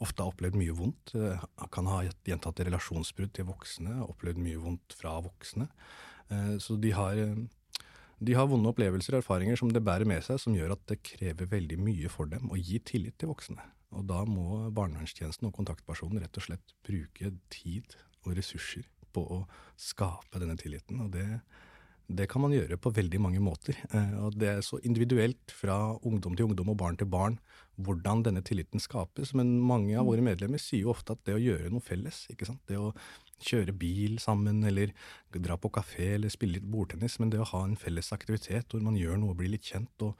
ofte 0.00 0.22
har 0.22 0.32
opplevd 0.32 0.56
mye 0.60 0.76
vondt, 0.76 1.14
eh, 1.18 1.46
kan 1.74 1.88
ha 1.90 2.04
gjentatte 2.28 2.66
relasjonsbrudd 2.68 3.34
til 3.36 3.48
voksne, 3.50 3.98
opplevd 4.06 4.38
mye 4.44 4.60
vondt 4.62 4.94
fra 5.00 5.16
voksne. 5.24 5.66
Eh, 6.30 6.54
så 6.62 6.78
de 6.80 6.94
har 6.94 7.24
de 8.20 8.36
har 8.36 8.48
vonde 8.50 8.68
opplevelser 8.68 9.16
og 9.16 9.22
erfaringer 9.22 9.56
som 9.56 9.70
det 9.72 9.80
bærer 9.82 10.04
med 10.04 10.20
seg, 10.22 10.36
som 10.42 10.54
gjør 10.54 10.74
at 10.74 10.82
det 10.92 11.00
krever 11.08 11.48
veldig 11.48 11.78
mye 11.80 12.10
for 12.12 12.28
dem 12.28 12.52
å 12.52 12.58
gi 12.60 12.76
tillit 12.84 13.16
til 13.18 13.32
voksne. 13.32 13.64
Og 13.96 14.04
da 14.06 14.22
må 14.28 14.68
barnevernstjenesten 14.76 15.48
og 15.48 15.56
kontaktpersonen 15.56 16.20
rett 16.22 16.36
og 16.36 16.44
slett 16.44 16.74
bruke 16.86 17.32
tid 17.50 17.96
og 18.22 18.36
ressurser 18.36 18.84
på 19.12 19.24
å 19.24 19.40
skape 19.80 20.42
denne 20.42 20.56
tilliten. 20.60 21.00
Og 21.04 21.12
det, 21.14 21.26
det 22.10 22.28
kan 22.30 22.42
man 22.44 22.54
gjøre 22.54 22.78
på 22.80 22.92
veldig 22.96 23.22
mange 23.22 23.42
måter. 23.44 23.78
Eh, 23.94 24.14
og 24.24 24.38
det 24.40 24.52
er 24.52 24.62
så 24.66 24.80
individuelt 24.82 25.54
fra 25.54 25.78
ungdom 26.06 26.36
til 26.36 26.50
ungdom 26.50 26.72
og 26.74 26.80
barn 26.80 27.00
til 27.00 27.10
barn 27.10 27.38
hvordan 27.80 28.24
denne 28.26 28.42
tilliten 28.44 28.82
skapes. 28.82 29.32
Men 29.38 29.54
mange 29.64 29.96
av 29.98 30.08
våre 30.08 30.24
medlemmer 30.24 30.60
sier 30.60 30.84
jo 30.84 30.94
ofte 30.94 31.14
at 31.14 31.24
det 31.28 31.36
å 31.36 31.42
gjøre 31.42 31.72
noe 31.72 31.84
felles, 31.84 32.26
det 32.68 32.78
å 32.78 32.92
kjøre 33.40 33.74
bil 33.76 34.18
sammen, 34.20 34.62
eller 34.68 34.92
dra 35.32 35.56
på 35.60 35.70
kafé 35.72 36.14
eller 36.16 36.32
spille 36.32 36.58
litt 36.58 36.68
bordtennis, 36.68 37.18
men 37.20 37.32
det 37.32 37.40
å 37.40 37.48
ha 37.54 37.64
en 37.64 37.78
felles 37.80 38.12
aktivitet 38.16 38.72
hvor 38.72 38.84
man 38.84 38.98
gjør 39.00 39.20
noe, 39.20 39.32
og 39.32 39.40
blir 39.40 39.52
litt 39.54 39.70
kjent 39.70 40.04
og, 40.04 40.18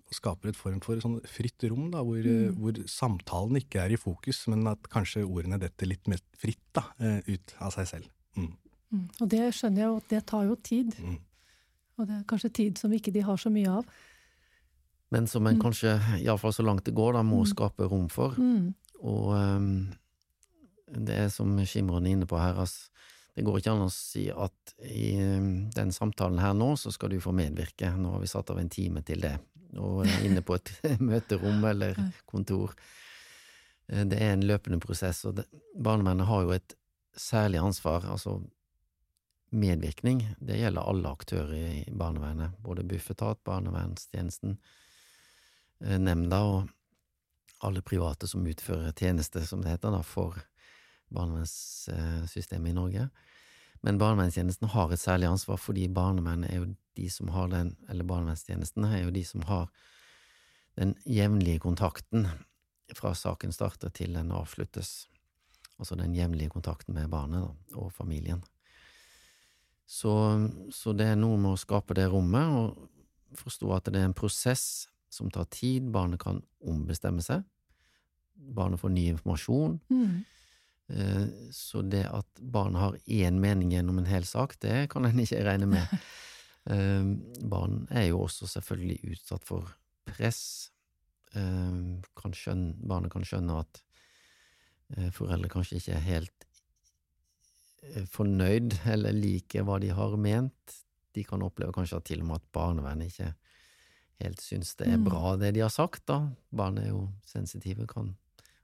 og 0.00 0.16
skaper 0.16 0.52
et 0.52 0.58
form 0.58 0.80
for 0.84 1.02
sånn 1.02 1.20
fritt 1.28 1.68
rom, 1.68 1.90
da, 1.92 2.04
hvor, 2.06 2.22
mm. 2.22 2.56
hvor, 2.60 2.80
samtalen 2.88 3.60
ikke 3.60 3.84
er 3.84 3.94
i 3.94 4.00
fokus, 4.00 4.46
men 4.52 4.64
at 4.72 4.88
kanskje 4.92 5.26
ordene 5.26 5.60
detter 5.62 5.90
litt 5.90 6.08
mer 6.10 6.22
fritt 6.40 6.64
da, 6.76 6.88
eh, 7.02 7.20
ut 7.28 7.56
av 7.60 7.76
seg 7.76 7.90
selv. 7.96 8.12
Mm. 8.36 8.52
Mm. 8.92 9.04
Og 9.20 9.28
det 9.32 9.42
skjønner 9.56 9.82
jeg 9.82 9.90
jo, 9.90 10.00
det 10.12 10.22
tar 10.28 10.48
jo 10.48 10.56
tid. 10.60 10.96
Mm. 11.00 11.18
Og 11.98 12.08
det 12.08 12.16
er 12.18 12.28
kanskje 12.28 12.52
tid 12.60 12.80
som 12.80 12.92
ikke 12.92 13.14
de 13.14 13.24
har 13.24 13.40
så 13.40 13.52
mye 13.52 13.80
av. 13.80 13.88
Men 15.12 15.26
som 15.28 15.46
en 15.46 15.58
mm. 15.58 15.62
kanskje, 15.62 15.96
iallfall 16.22 16.54
så 16.56 16.64
langt 16.64 16.86
det 16.88 16.94
går, 16.96 17.18
da 17.18 17.24
må 17.26 17.42
mm. 17.42 17.50
skape 17.52 17.88
rom 17.90 18.08
for. 18.12 18.38
Og 19.02 19.26
um, 19.36 19.74
det 20.92 21.18
er 21.26 21.28
som 21.32 21.52
Skimron 21.68 22.06
er 22.06 22.16
inne 22.16 22.28
på 22.28 22.40
her, 22.40 22.56
altså, 22.64 22.88
det 23.32 23.44
går 23.46 23.60
ikke 23.60 23.72
an 23.72 23.86
å 23.86 23.92
si 23.92 24.26
at 24.28 24.74
i 24.84 25.14
um, 25.20 25.52
den 25.72 25.92
samtalen 25.92 26.40
her 26.40 26.52
nå, 26.56 26.74
så 26.80 26.92
skal 26.92 27.12
du 27.12 27.20
få 27.20 27.32
medvirke. 27.36 27.92
Nå 27.96 28.16
har 28.16 28.24
vi 28.24 28.28
satt 28.28 28.52
av 28.52 28.60
en 28.60 28.72
time 28.72 29.04
til 29.08 29.24
det. 29.24 29.36
Og 29.80 30.04
inne 30.24 30.42
på 30.44 30.58
et 30.58 30.72
møterom 31.12 31.64
eller 31.64 31.96
kontor. 32.28 32.74
Eh, 33.88 34.04
det 34.08 34.20
er 34.20 34.34
en 34.34 34.44
løpende 34.44 34.80
prosess, 34.82 35.24
og 35.28 35.40
barnevernet 35.80 36.28
har 36.28 36.44
jo 36.44 36.52
et 36.56 36.76
særlig 37.16 37.60
ansvar. 37.62 38.06
Altså, 38.10 38.38
medvirkning, 39.52 40.24
det 40.40 40.60
gjelder 40.62 40.88
alle 40.88 41.10
aktører 41.12 41.52
i 41.52 41.84
barnevernet. 41.92 42.56
Både 42.64 42.84
Bufetat, 42.88 43.42
barnevernstjenesten, 43.44 44.56
eh, 45.84 45.98
nemnda 45.98 46.40
og 46.42 46.70
alle 47.62 47.82
private 47.82 48.26
som 48.26 48.46
utfører 48.46 48.92
tjenester, 48.92 49.44
som 49.46 49.62
det 49.62 49.74
heter, 49.74 49.92
da, 49.92 50.02
for 50.02 50.40
barnevernssystemet 51.12 52.72
i 52.72 52.76
Norge. 52.76 53.08
Men 53.82 53.98
barnevernstjenesten 53.98 54.68
har 54.72 54.92
et 54.92 55.00
særlig 55.00 55.28
ansvar, 55.28 55.60
fordi 55.60 55.88
barnevernet 55.88 56.50
er 56.50 56.62
jo 56.62 56.74
de 56.96 57.10
som 57.10 57.28
har 57.34 57.48
den, 57.52 57.76
eller 57.88 58.04
barnevernstjenesten 58.04 58.84
er 58.84 59.04
jo 59.04 59.14
de 59.14 59.24
som 59.24 59.42
har 59.48 59.68
den 60.80 60.94
jevnlige 61.04 61.60
kontakten 61.60 62.28
fra 62.96 63.12
saken 63.14 63.52
starter 63.52 63.92
til 63.92 64.14
den 64.16 64.32
avsluttes. 64.32 65.08
Altså 65.80 65.96
den 65.98 66.14
jevnlige 66.14 66.52
kontakten 66.52 66.94
med 66.94 67.10
barnet 67.10 67.44
da, 67.44 67.78
og 67.80 67.92
familien. 67.94 68.42
Så, 69.88 70.12
så, 70.72 70.92
det 70.96 71.10
er 71.12 71.18
noe 71.20 71.36
med 71.40 71.52
å 71.52 71.60
skape 71.60 71.96
det 71.98 72.06
rommet, 72.12 72.48
og 72.48 73.38
forstå 73.38 73.72
at 73.76 73.90
det 73.92 74.00
er 74.00 74.08
en 74.08 74.16
prosess 74.16 74.86
som 75.12 75.30
tar 75.32 75.48
tid. 75.52 75.90
Barnet 75.92 76.22
kan 76.22 76.40
ombestemme 76.64 77.24
seg. 77.24 77.42
Barnet 78.32 78.80
får 78.80 78.94
ny 78.94 79.08
informasjon. 79.12 79.76
Mm. 79.92 80.22
Eh, 80.92 81.26
så 81.52 81.82
det 81.82 82.04
at 82.08 82.40
barn 82.40 82.76
har 82.80 82.96
én 83.06 83.40
mening 83.40 83.72
gjennom 83.74 84.00
en 84.00 84.08
hel 84.08 84.26
sak, 84.28 84.58
det 84.64 84.86
kan 84.92 85.06
en 85.08 85.24
ikke 85.24 85.44
regne 85.46 85.70
med. 85.78 85.88
Eh, 86.70 87.02
barn 87.50 87.88
er 87.90 88.04
jo 88.12 88.20
også 88.22 88.46
selvfølgelig 88.46 89.16
utsatt 89.16 89.42
for 89.42 89.66
press. 90.06 90.70
Eh, 91.34 91.72
kan 92.14 92.36
skjønne, 92.38 92.76
barnet 92.86 93.10
kan 93.10 93.26
skjønne 93.26 93.56
at 93.64 93.80
foreldre 95.16 95.50
kanskje 95.52 95.78
ikke 95.80 95.96
er 95.96 96.06
helt 96.06 96.48
fornøyd 98.12 98.76
eller 98.92 99.16
liker 99.16 99.66
hva 99.66 99.78
de 99.82 99.90
har 99.94 100.16
ment. 100.20 100.76
De 101.12 101.24
kan 101.26 101.42
oppleve 101.44 101.74
kanskje 101.76 102.00
til 102.12 102.22
og 102.22 102.28
med 102.30 102.40
at 102.40 102.52
barnevernet 102.54 103.10
ikke 103.10 103.32
helt 104.22 104.42
syns 104.42 104.76
det 104.78 104.86
er 104.88 105.00
mm. 105.00 105.06
bra, 105.08 105.34
det 105.40 105.52
de 105.56 105.64
har 105.64 105.72
sagt. 105.72 106.04
da. 106.10 106.20
Barn 106.54 106.78
er 106.80 106.92
jo 106.92 107.06
sensitive, 107.26 107.88
kan 107.90 108.14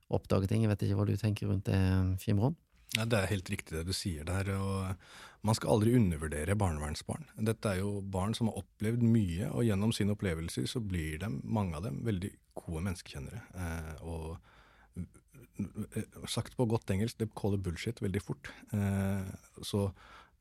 oppdage 0.09 0.49
ting. 0.51 0.65
Jeg 0.65 0.73
vet 0.73 0.87
ikke 0.87 0.99
hva 1.01 1.07
du 1.09 1.17
tenker 1.21 1.51
rundt 1.51 1.69
det, 1.69 1.79
Kimron? 2.23 2.57
Ja, 2.97 3.05
det 3.05 3.19
er 3.19 3.33
helt 3.35 3.51
riktig 3.53 3.77
det 3.77 3.85
du 3.89 3.93
sier 3.93 4.25
der. 4.25 4.49
og 4.57 5.45
Man 5.45 5.57
skal 5.59 5.75
aldri 5.75 5.97
undervurdere 5.99 6.57
barnevernsbarn. 6.59 7.27
Dette 7.51 7.75
er 7.75 7.83
jo 7.83 7.99
barn 8.01 8.37
som 8.37 8.49
har 8.49 8.63
opplevd 8.63 9.05
mye, 9.05 9.51
og 9.51 9.67
gjennom 9.67 9.93
sine 9.93 10.15
opplevelser 10.17 10.69
så 10.71 10.81
blir 10.81 11.19
de, 11.25 11.33
mange 11.45 11.77
av 11.77 11.85
dem 11.85 12.01
veldig 12.07 12.33
gode 12.63 12.87
menneskekjennere. 12.87 13.43
Eh, 13.55 13.93
og 14.09 14.39
sagt 16.31 16.57
på 16.59 16.69
godt 16.71 16.91
engelsk, 16.95 17.19
det 17.21 17.33
caller 17.39 17.61
bullshit 17.63 18.03
veldig 18.05 18.23
fort. 18.23 18.51
Eh, 18.73 19.35
så 19.67 19.89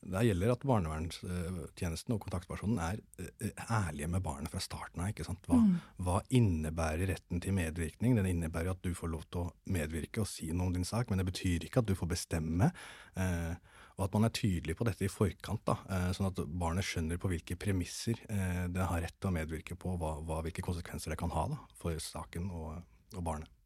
det 0.06 0.22
gjelder 0.28 0.52
at 0.54 0.66
barnevernstjenesten 0.68 2.14
og 2.14 2.22
kontaktpersonen 2.24 2.78
er 2.84 3.00
eh, 3.20 3.64
ærlige 3.66 4.10
med 4.14 4.24
barnet 4.24 4.52
fra 4.54 4.62
starten 4.62 5.02
av. 5.02 5.10
ikke 5.12 5.26
sant? 5.26 5.42
Hva, 5.50 5.58
mm. 5.64 5.74
hva, 6.06 6.20
innebærer 6.38 7.10
retten 7.12 7.42
til 7.44 7.56
medvirkning? 7.58 8.16
Den 8.20 8.30
innebærer 8.30 8.76
at 8.76 8.84
du 8.86 8.94
får 8.96 9.12
lov 9.12 9.26
til 9.32 9.48
å 9.48 9.74
medvirke 9.74 10.22
og 10.24 10.30
si 10.30 10.52
noe 10.54 10.70
om 10.70 10.78
din 10.78 10.88
sak, 10.88 11.10
men 11.10 11.22
det 11.22 11.28
betyr 11.32 11.66
ikke 11.66 11.82
at 11.82 11.90
du 11.90 11.96
får 11.98 12.14
bestemme. 12.14 12.70
Eh, 13.18 13.58
og 13.98 14.06
at 14.06 14.14
man 14.14 14.28
er 14.28 14.38
tydelig 14.38 14.78
på 14.78 14.86
dette 14.86 15.08
i 15.08 15.12
forkant, 15.12 15.64
da, 15.66 15.80
eh, 15.90 16.10
sånn 16.14 16.30
at 16.30 16.44
barnet 16.46 16.86
skjønner 16.86 17.18
på 17.18 17.32
hvilke 17.34 17.58
premisser 17.60 18.22
eh, 18.30 18.66
det 18.70 18.86
har 18.86 19.02
rett 19.02 19.18
til 19.18 19.32
å 19.32 19.38
medvirke 19.40 19.78
på, 19.80 19.98
hva, 19.98 20.20
hva, 20.22 20.44
hvilke 20.46 20.66
konsekvenser 20.66 21.16
det 21.16 21.20
kan 21.20 21.34
ha 21.34 21.48
da, 21.56 21.64
for 21.82 21.98
saken 21.98 22.52
og, 22.54 22.78
og 23.18 23.24
barnet. 23.26 23.57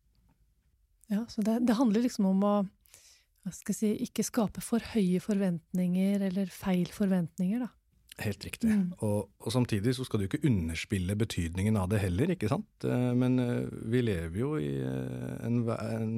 Ja, 1.12 1.26
så 1.30 1.44
det, 1.46 1.60
det 1.68 1.76
handler 1.76 2.06
liksom 2.06 2.30
om 2.32 2.46
å 2.48 2.56
hva 3.42 3.52
skal 3.56 3.74
jeg 3.74 3.80
si, 3.80 3.92
ikke 4.06 4.24
skape 4.26 4.62
for 4.62 4.84
høye 4.94 5.18
forventninger 5.24 6.22
eller 6.28 6.50
feil 6.54 6.92
forventninger, 6.94 7.64
da. 7.64 7.72
Helt 8.22 8.44
riktig. 8.46 8.70
Mm. 8.70 8.92
Og, 9.00 9.32
og, 9.40 9.48
samtidig 9.54 9.96
så 9.98 10.06
skal 10.06 10.22
du 10.22 10.28
ikke 10.28 10.44
underspille 10.46 11.16
betydningen 11.18 11.80
av 11.80 11.90
det 11.90 12.04
heller, 12.04 12.34
ikke 12.36 12.52
sant. 12.52 12.70
Eh, 12.86 13.08
men 13.18 13.40
eh, 13.42 13.72
vi 13.90 14.04
lever 14.04 14.38
jo 14.38 14.52
i 14.62 14.76
eh, 14.84 15.48
en, 15.48 15.64
en 15.72 16.14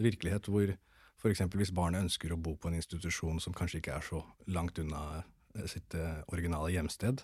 virkelighet 0.00 0.48
hvor 0.48 0.72
f.eks. 1.20 1.44
hvis 1.58 1.74
barnet 1.74 2.06
ønsker 2.06 2.32
å 2.32 2.40
bo 2.40 2.54
på 2.56 2.70
en 2.70 2.78
institusjon 2.78 3.42
som 3.42 3.56
kanskje 3.56 3.82
ikke 3.82 3.98
er 3.98 4.06
så 4.06 4.22
langt 4.46 4.80
unna 4.80 5.24
sitt 5.70 5.94
originale 6.34 6.72
hjemsted, 6.74 7.22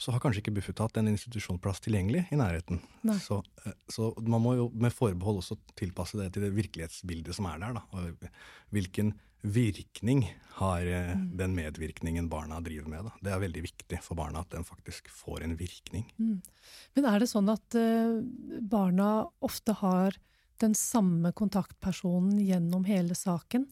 så 0.00 0.14
har 0.14 0.22
kanskje 0.22 0.42
ikke 0.42 0.54
Bufetat 0.56 0.96
en 0.98 1.10
institusjonsplass 1.10 1.82
tilgjengelig 1.84 2.24
i 2.32 2.38
nærheten. 2.38 2.80
Så, 3.22 3.42
eh, 3.64 3.76
så, 3.90 4.12
man 4.20 4.42
må 4.44 4.56
jo 4.58 4.70
med 4.74 4.94
forbehold 4.94 5.42
også 5.42 5.58
tilpasse 5.78 6.18
det 6.18 6.32
til 6.34 6.46
det 6.46 6.54
virkelighetsbildet 6.56 7.36
som 7.36 7.50
er 7.50 7.60
der. 7.62 7.76
Da. 7.78 7.84
Og 7.98 8.28
hvilken 8.74 9.14
virkning 9.42 10.24
har 10.58 10.86
eh, 10.86 11.14
mm. 11.18 11.36
den 11.36 11.54
medvirkningen 11.54 12.28
barna 12.28 12.60
driver 12.60 12.88
med. 12.88 13.04
Da. 13.04 13.12
Det 13.20 13.32
er 13.32 13.42
veldig 13.42 13.62
viktig 13.64 13.98
for 14.04 14.18
barna 14.18 14.42
at 14.44 14.52
den 14.54 14.66
faktisk 14.66 15.10
får 15.10 15.42
en 15.46 15.56
virkning. 15.58 16.06
Mm. 16.18 16.38
Men 16.96 17.08
er 17.10 17.22
det 17.22 17.30
sånn 17.32 17.50
at 17.50 17.78
uh, 17.78 18.22
barna 18.60 19.26
ofte 19.42 19.74
har 19.82 20.16
den 20.62 20.76
samme 20.78 21.32
kontaktpersonen 21.34 22.38
gjennom 22.38 22.86
hele 22.86 23.18
saken? 23.18 23.66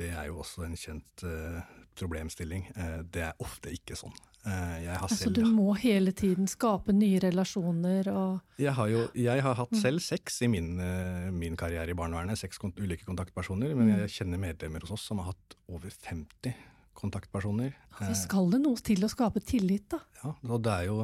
Det 0.00 0.08
er 0.16 0.30
jo 0.30 0.40
også 0.40 0.64
en 0.64 0.78
kjent 0.80 1.26
uh, 1.28 1.60
problemstilling. 1.98 2.70
Uh, 2.72 3.02
det 3.04 3.28
er 3.28 3.44
ofte 3.44 3.72
ikke 3.74 3.98
sånn. 4.00 4.16
Eh, 4.40 4.76
jeg 4.86 4.94
har 4.94 5.04
altså, 5.04 5.18
selv, 5.26 5.36
du 5.36 5.52
må 5.52 5.74
hele 5.76 6.14
tiden 6.16 6.48
skape 6.48 6.94
nye 6.96 7.18
relasjoner 7.20 8.08
og 8.08 8.60
Jeg 8.62 8.72
har 8.78 8.88
jo 8.88 9.02
jeg 9.12 9.44
har 9.44 9.58
hatt 9.58 9.74
mm. 9.74 9.80
selv 9.82 10.00
seks 10.00 10.40
i 10.46 10.48
min, 10.48 10.72
eh, 10.80 11.28
min 11.34 11.58
karriere 11.60 11.92
i 11.92 11.98
barnevernet. 11.98 12.40
Seks 12.40 12.60
kont 12.60 12.80
ulike 12.80 13.04
kontaktpersoner. 13.08 13.74
Men 13.76 13.90
mm. 13.90 13.94
jeg 14.04 14.16
kjenner 14.20 14.40
medlemmer 14.40 14.86
hos 14.86 14.96
oss 14.96 15.06
som 15.10 15.20
har 15.20 15.34
hatt 15.34 15.56
over 15.68 15.92
50 15.92 16.56
kontaktpersoner. 17.00 17.74
Så 18.00 18.14
skal 18.26 18.50
det 18.52 18.62
noe 18.64 18.80
til 18.84 19.04
å 19.04 19.10
skape 19.12 19.42
tillit, 19.44 19.88
da? 19.92 20.00
Ja, 20.22 20.34
og 20.48 20.62
det 20.64 20.72
er 20.74 20.88
jo 20.90 21.00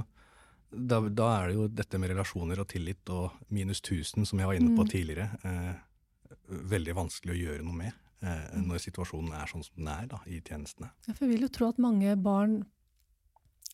da, 0.77 0.99
da, 1.01 1.29
er 1.39 1.51
det 1.51 1.57
jo 1.57 1.67
dette 1.73 1.99
med 2.01 2.11
relasjoner 2.11 2.61
og 2.61 2.67
tillit 2.69 3.13
og 3.15 3.37
minus 3.55 3.81
1000, 3.81 4.27
som 4.29 4.41
jeg 4.41 4.49
var 4.49 4.59
inne 4.59 4.75
på 4.77 4.85
mm. 4.85 4.91
tidligere, 4.91 5.29
eh, 5.47 6.41
veldig 6.75 6.97
vanskelig 6.99 7.33
å 7.33 7.39
gjøre 7.39 7.65
noe 7.65 7.79
med. 7.85 8.03
Eh, 8.25 8.45
mm. 8.57 8.65
når 8.71 8.81
situasjonen 8.81 9.35
er 9.37 9.51
sånn 9.51 9.65
som 9.65 9.77
den 9.77 9.91
er 9.93 10.09
da, 10.11 10.23
i 10.25 10.41
tjenestene. 10.41 10.89
Ja, 11.07 11.13
for 11.13 11.27
jeg 11.27 11.35
vil 11.35 11.47
jo 11.47 11.53
tro 11.53 11.69
at 11.69 11.81
mange 11.83 12.15
barn 12.17 12.63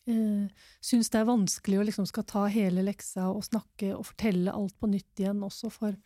eh, 0.09 0.65
syns 0.83 1.11
det 1.13 1.21
er 1.21 1.29
vanskelig 1.29 1.79
å 1.79 1.85
liksom 1.89 2.07
skal 2.09 2.25
ta 2.29 2.47
hele 2.51 2.85
leksa 2.85 3.29
og 3.31 3.45
snakke 3.47 3.93
og 3.95 4.07
fortelle 4.11 4.53
alt 4.53 4.75
på 4.79 4.89
nytt 4.91 5.23
igjen, 5.23 5.43
også 5.45 5.71
for, 5.73 5.97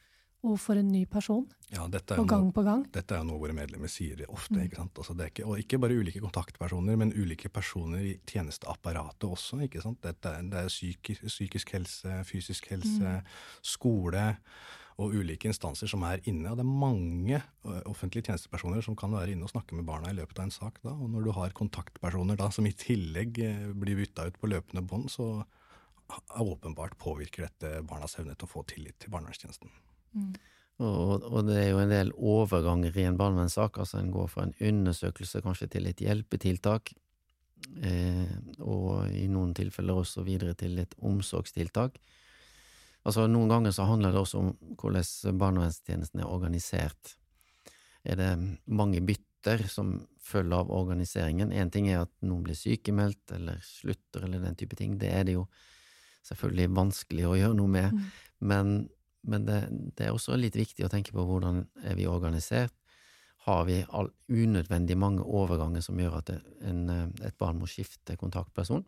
overfor 0.45 0.79
en 0.79 0.89
ny 0.93 1.03
person. 1.09 1.45
Ja, 1.73 1.87
dette 1.91 2.15
er, 2.15 2.23
gang 2.29 2.49
på 2.55 2.63
gang. 2.63 2.85
dette 2.93 3.17
er 3.17 3.25
noe 3.27 3.41
våre 3.41 3.55
medlemmer 3.57 3.91
sier 3.91 4.23
ofte. 4.29 4.55
Mm. 4.55 4.63
ikke 4.67 4.81
sant? 4.81 5.01
Altså, 5.03 5.17
ikke, 5.25 5.45
og 5.49 5.61
ikke 5.63 5.81
bare 5.83 5.99
ulike 5.99 6.23
kontaktpersoner, 6.23 6.99
men 6.99 7.13
ulike 7.17 7.51
personer 7.53 8.05
i 8.13 8.15
tjenesteapparatet 8.29 9.27
også. 9.27 9.61
ikke 9.67 9.83
sant? 9.83 10.01
Dette, 10.05 10.33
det 10.47 10.63
er 10.63 10.71
psykisk, 10.71 11.27
psykisk 11.27 11.75
helse, 11.77 12.19
fysisk 12.29 12.71
helse, 12.73 13.19
mm. 13.19 13.39
skole. 13.75 14.27
Og 14.97 15.13
ulike 15.13 15.49
instanser 15.49 15.89
som 15.91 16.01
er 16.07 16.23
inne. 16.25 16.49
Og 16.49 16.57
det 16.57 16.65
er 16.65 16.79
mange 16.85 17.39
uh, 17.67 17.81
offentlige 17.89 18.31
tjenestepersoner 18.31 18.81
som 18.85 18.97
kan 18.97 19.13
være 19.13 19.35
inne 19.35 19.45
og 19.45 19.53
snakke 19.53 19.77
med 19.77 19.85
barna 19.85 20.09
i 20.09 20.17
løpet 20.17 20.39
av 20.39 20.47
en 20.47 20.55
sak. 20.55 20.81
Da. 20.81 20.95
Og 20.95 21.11
når 21.13 21.27
du 21.27 21.31
har 21.37 21.55
kontaktpersoner 21.57 22.39
da, 22.39 22.49
som 22.53 22.65
i 22.65 22.73
tillegg 22.73 23.37
uh, 23.43 23.69
blir 23.77 23.99
bytta 24.01 24.25
ut 24.31 24.41
på 24.41 24.49
løpende 24.49 24.85
bånd, 24.89 25.11
så 25.13 25.45
åpenbart 26.39 26.97
påvirker 26.97 27.45
dette 27.45 27.81
barnas 27.85 28.15
evne 28.17 28.33
til 28.35 28.47
å 28.47 28.51
få 28.51 28.63
tillit 28.69 28.97
til 29.03 29.11
barnevernstjenesten. 29.13 29.73
Mm. 30.15 30.31
Og, 30.77 31.23
og, 31.25 31.39
det 31.47 31.57
er 31.57 31.71
jo 31.71 31.81
en 31.81 31.91
del 31.91 32.11
overganger 32.15 32.97
i 33.01 33.07
en 33.09 33.17
barnevernssak. 33.17 33.79
altså 33.81 33.99
En 33.99 34.13
går 34.13 34.29
fra 34.29 34.45
en 34.45 34.53
undersøkelse 34.61 35.41
kanskje 35.45 35.69
til 35.73 35.89
et 35.89 36.03
hjelpetiltak, 36.05 36.93
eh, 37.81 38.35
og 38.61 39.09
i 39.09 39.25
noen 39.31 39.55
tilfeller 39.57 39.97
også 39.97 40.25
videre 40.27 40.53
til 40.57 40.77
et 40.83 40.93
omsorgstiltak. 41.01 41.97
Altså 43.05 43.27
Noen 43.29 43.51
ganger 43.51 43.75
så 43.75 43.85
handler 43.87 44.11
det 44.15 44.19
også 44.23 44.41
om 44.41 44.51
hvordan 44.79 45.37
barnevernstjenesten 45.39 46.23
er 46.23 46.31
organisert. 46.31 47.15
Er 48.03 48.19
det 48.19 48.31
mange 48.65 49.01
bytter 49.05 49.63
som 49.71 49.99
følger 50.23 50.57
av 50.57 50.71
organiseringen? 50.71 51.53
Én 51.55 51.71
ting 51.71 51.87
er 51.91 52.03
at 52.03 52.13
noen 52.21 52.43
blir 52.43 52.57
sykemeldt 52.57 53.35
eller 53.37 53.61
slutter 53.63 54.27
eller 54.27 54.43
den 54.43 54.59
type 54.59 54.75
ting. 54.75 54.97
Det 54.99 55.13
er 55.13 55.27
det 55.27 55.37
jo 55.37 55.47
selvfølgelig 56.27 56.75
vanskelig 56.75 57.27
å 57.27 57.37
gjøre 57.39 57.59
noe 57.61 57.71
med. 57.71 57.95
Mm. 57.95 58.07
Men 58.51 58.77
men 59.27 59.45
det, 59.45 59.61
det, 59.97 60.07
er 60.07 60.15
også 60.15 60.37
litt 60.39 60.55
viktig 60.55 60.85
å 60.85 60.91
tenke 60.91 61.11
på 61.15 61.23
hvordan 61.27 61.65
er 61.83 61.97
vi 61.99 62.07
organisert. 62.07 62.73
Har 63.47 63.65
vi 63.67 63.81
all, 63.95 64.09
unødvendig 64.31 64.95
mange 64.99 65.23
overganger 65.23 65.83
som 65.83 65.99
gjør 65.99 66.19
at 66.21 66.31
en, 66.67 66.87
et 67.23 67.35
barn 67.39 67.59
må 67.59 67.67
skifte 67.67 68.15
kontaktperson? 68.19 68.85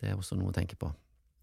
Det 0.00 0.08
er 0.08 0.16
også 0.16 0.38
noe 0.40 0.52
å 0.52 0.56
tenke 0.56 0.76
på. 0.80 0.88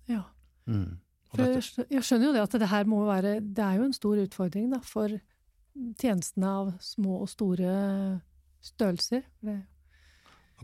Ja. 0.10 0.24
Mm. 0.66 1.00
Jeg, 1.34 1.62
jeg 1.90 2.06
skjønner 2.06 2.28
jo 2.28 2.34
det 2.36 2.42
at 2.44 2.56
det 2.62 2.70
her 2.70 2.86
må 2.86 3.00
være 3.08 3.40
Det 3.42 3.64
er 3.66 3.80
jo 3.80 3.88
en 3.88 3.96
stor 3.96 4.20
utfordring 4.22 4.68
da, 4.70 4.78
for 4.86 5.16
tjenestene 5.98 6.50
av 6.62 6.74
små 6.84 7.24
og 7.24 7.30
store 7.32 7.72
størrelser. 8.62 9.24
Det 9.42 9.58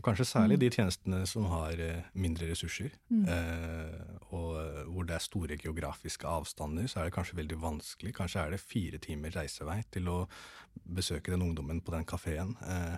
og 0.00 0.06
kanskje 0.06 0.24
særlig 0.24 0.56
mm. 0.56 0.60
de 0.62 0.68
tjenestene 0.72 1.18
som 1.28 1.44
har 1.50 1.80
eh, 1.84 2.04
mindre 2.16 2.46
ressurser, 2.48 2.94
mm. 3.12 3.24
eh, 3.28 4.14
og 4.32 4.54
eh, 4.56 4.78
hvor 4.88 5.04
det 5.04 5.16
er 5.16 5.24
store 5.24 5.58
geografiske 5.60 6.24
avstander, 6.24 6.86
så 6.88 7.02
er 7.02 7.10
det 7.10 7.14
kanskje 7.18 7.36
veldig 7.36 7.58
vanskelig. 7.60 8.14
Kanskje 8.16 8.40
er 8.40 8.54
det 8.54 8.62
fire 8.64 9.00
timer 9.04 9.34
reisevei 9.36 9.82
til 9.92 10.08
å 10.08 10.22
besøke 10.88 11.34
den 11.34 11.44
ungdommen 11.44 11.82
på 11.84 11.92
den 11.92 12.08
kafeen. 12.08 12.54
Eh, 12.64 12.96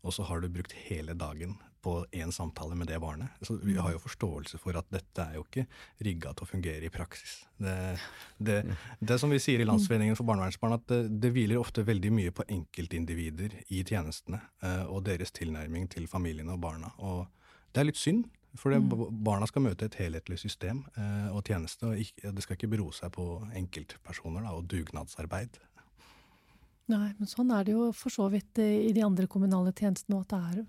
og 0.00 0.16
så 0.16 0.24
har 0.24 0.40
du 0.40 0.48
brukt 0.48 0.72
hele 0.86 1.12
dagen 1.20 1.58
på 1.88 2.06
én 2.12 2.32
samtale 2.32 2.76
med 2.76 2.90
det 2.90 2.98
barnet. 3.00 3.32
Så 3.42 3.56
vi 3.62 3.76
har 3.80 3.94
jo 3.94 4.00
forståelse 4.02 4.60
for 4.60 4.76
at 4.76 4.88
dette 4.92 5.24
er 5.24 5.38
jo 5.38 5.44
ikke 5.46 5.64
rigga 6.04 6.34
til 6.36 6.44
å 6.44 6.50
fungere 6.50 6.84
i 6.84 6.92
praksis. 6.92 7.38
Det, 7.56 7.76
det, 8.36 8.58
det 9.00 9.18
som 9.20 9.32
vi 9.32 9.40
sier 9.42 9.62
i 9.62 9.68
Landsforeningen 9.68 10.18
for 10.18 10.28
barnevernsbarn, 10.28 10.76
at 10.76 10.84
det, 10.92 11.00
det, 11.22 11.32
hviler 11.32 11.60
ofte 11.60 11.86
veldig 11.88 12.12
mye 12.12 12.34
på 12.34 12.44
enkeltindivider 12.58 13.56
i 13.72 13.80
tjenestene 13.88 14.42
eh, 14.60 14.84
og 14.84 15.06
deres 15.08 15.32
tilnærming 15.38 15.88
til 15.94 16.10
familiene 16.10 16.58
og 16.58 16.60
barna. 16.66 16.92
Og 16.98 17.24
det 17.72 17.82
er 17.82 17.88
litt 17.88 18.00
synd, 18.00 18.26
for 18.58 18.74
det, 18.74 18.82
mm. 18.84 19.08
barna 19.24 19.48
skal 19.48 19.64
møte 19.64 19.88
et 19.88 19.98
helhetlig 20.00 20.40
system 20.40 20.84
eh, 20.98 21.28
og 21.32 21.44
tjeneste, 21.48 21.88
og 21.88 22.36
det 22.36 22.44
skal 22.44 22.58
ikke 22.58 22.72
bero 22.76 22.92
seg 22.96 23.12
på 23.16 23.30
enkeltpersoner 23.56 24.44
da, 24.44 24.56
og 24.58 24.68
dugnadsarbeid. 24.68 25.60
Nei, 26.88 27.12
men 27.18 27.28
sånn 27.28 27.52
er 27.52 27.66
det 27.66 27.74
jo 27.76 27.90
for 27.96 28.12
så 28.12 28.30
vidt 28.32 28.60
i 28.64 28.92
de 28.96 29.04
andre 29.04 29.28
kommunale 29.28 29.74
tjenestene 29.76 30.22
at 30.22 30.30
det 30.32 30.44
er, 30.52 30.66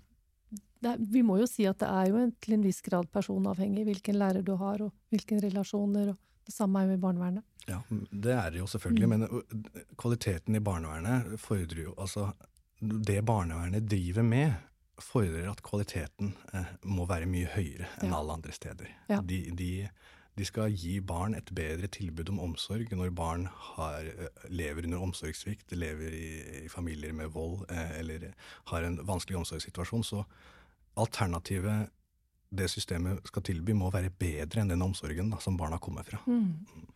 det 0.80 0.96
Vi 1.12 1.22
må 1.26 1.38
jo 1.40 1.48
si 1.48 1.66
at 1.68 1.80
det 1.82 1.88
er 1.88 2.10
jo 2.10 2.20
en, 2.20 2.32
til 2.40 2.56
en 2.56 2.64
viss 2.64 2.80
grad 2.84 3.10
personavhengig 3.12 3.86
hvilken 3.88 4.18
lærer 4.20 4.44
du 4.46 4.54
har, 4.60 4.82
og 4.84 4.92
hvilke 5.12 5.40
relasjoner. 5.44 6.12
og 6.14 6.46
Det 6.46 6.54
samme 6.54 6.82
er 6.82 6.90
jo 6.90 6.98
i 6.98 7.02
barnevernet. 7.02 7.44
Ja, 7.68 7.82
det 8.10 8.32
er 8.34 8.50
det 8.50 8.62
jo 8.62 8.70
selvfølgelig. 8.70 9.08
Mm. 9.08 9.18
Men 9.18 9.66
kvaliteten 10.00 10.56
i 10.56 10.64
barnevernet 10.64 11.36
fordrer 11.40 11.84
jo 11.84 11.94
Altså, 11.98 12.30
det 12.80 13.20
barnevernet 13.24 13.88
driver 13.90 14.24
med, 14.24 14.54
fordrer 15.00 15.50
at 15.50 15.62
kvaliteten 15.64 16.34
eh, 16.54 16.72
må 16.84 17.06
være 17.08 17.28
mye 17.28 17.48
høyere 17.54 17.88
enn 18.00 18.12
ja. 18.12 18.18
alle 18.18 18.36
andre 18.36 18.52
steder. 18.52 18.88
Ja. 19.08 19.20
De, 19.24 19.42
de 19.56 19.70
de 20.40 20.46
skal 20.48 20.72
gi 20.72 21.00
barn 21.04 21.34
et 21.36 21.50
bedre 21.54 21.88
tilbud 21.92 22.30
om 22.32 22.38
omsorg 22.44 22.92
når 22.96 23.10
barn 23.16 23.48
har, 23.74 24.06
eh, 24.06 24.46
lever 24.48 24.86
under 24.88 25.02
omsorgssvikt, 25.08 25.74
lever 25.76 26.14
i, 26.16 26.28
i, 26.64 26.68
familier 26.68 27.12
med 27.12 27.32
vold 27.34 27.66
eh, 27.68 27.98
eller 27.98 28.30
har 28.72 28.86
en 28.86 28.96
vanskelig 29.06 29.40
omsorgssituasjon. 29.42 30.06
Så 30.06 30.24
alternativet 31.00 31.90
det 32.50 32.66
systemet 32.70 33.22
skal 33.30 33.44
tilby, 33.46 33.74
må 33.78 33.92
være 33.94 34.10
bedre 34.10 34.62
enn 34.62 34.72
den 34.72 34.82
omsorgen 34.82 35.30
da, 35.30 35.38
som 35.42 35.58
barna 35.58 35.78
kommer 35.82 36.06
fra. 36.06 36.18
Mm. 36.26 36.88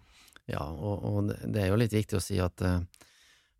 Ja, 0.50 0.64
og, 0.66 1.04
og, 1.06 1.30
det 1.30 1.62
er 1.62 1.70
jo 1.70 1.78
litt 1.78 1.94
viktig 1.94 2.18
å 2.18 2.22
si 2.22 2.40
at 2.42 2.64
uh, 2.64 2.82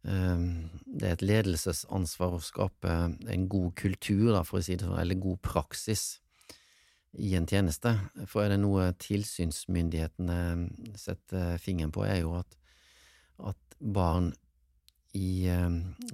det 0.05 1.07
er 1.07 1.15
et 1.15 1.25
ledelsesansvar 1.25 2.35
å 2.37 2.43
skape 2.45 2.97
en 3.31 3.47
god 3.49 3.73
kultur, 3.79 4.33
da, 4.35 4.43
for 4.45 4.61
å 4.61 4.67
si 4.67 4.77
det 4.77 4.89
sånn, 4.89 4.99
eller 5.01 5.23
god 5.23 5.41
praksis 5.47 6.19
i 7.23 7.37
en 7.39 7.47
tjeneste. 7.47 7.95
For 8.27 8.43
er 8.43 8.55
det 8.55 8.61
noe 8.65 8.91
tilsynsmyndighetene 9.01 10.99
setter 10.99 11.63
fingeren 11.63 11.95
på, 11.95 12.05
er 12.09 12.25
jo 12.25 12.35
at, 12.41 12.59
at 13.55 13.79
barn 13.79 14.33
i 15.15 15.47
eh, 15.51 15.71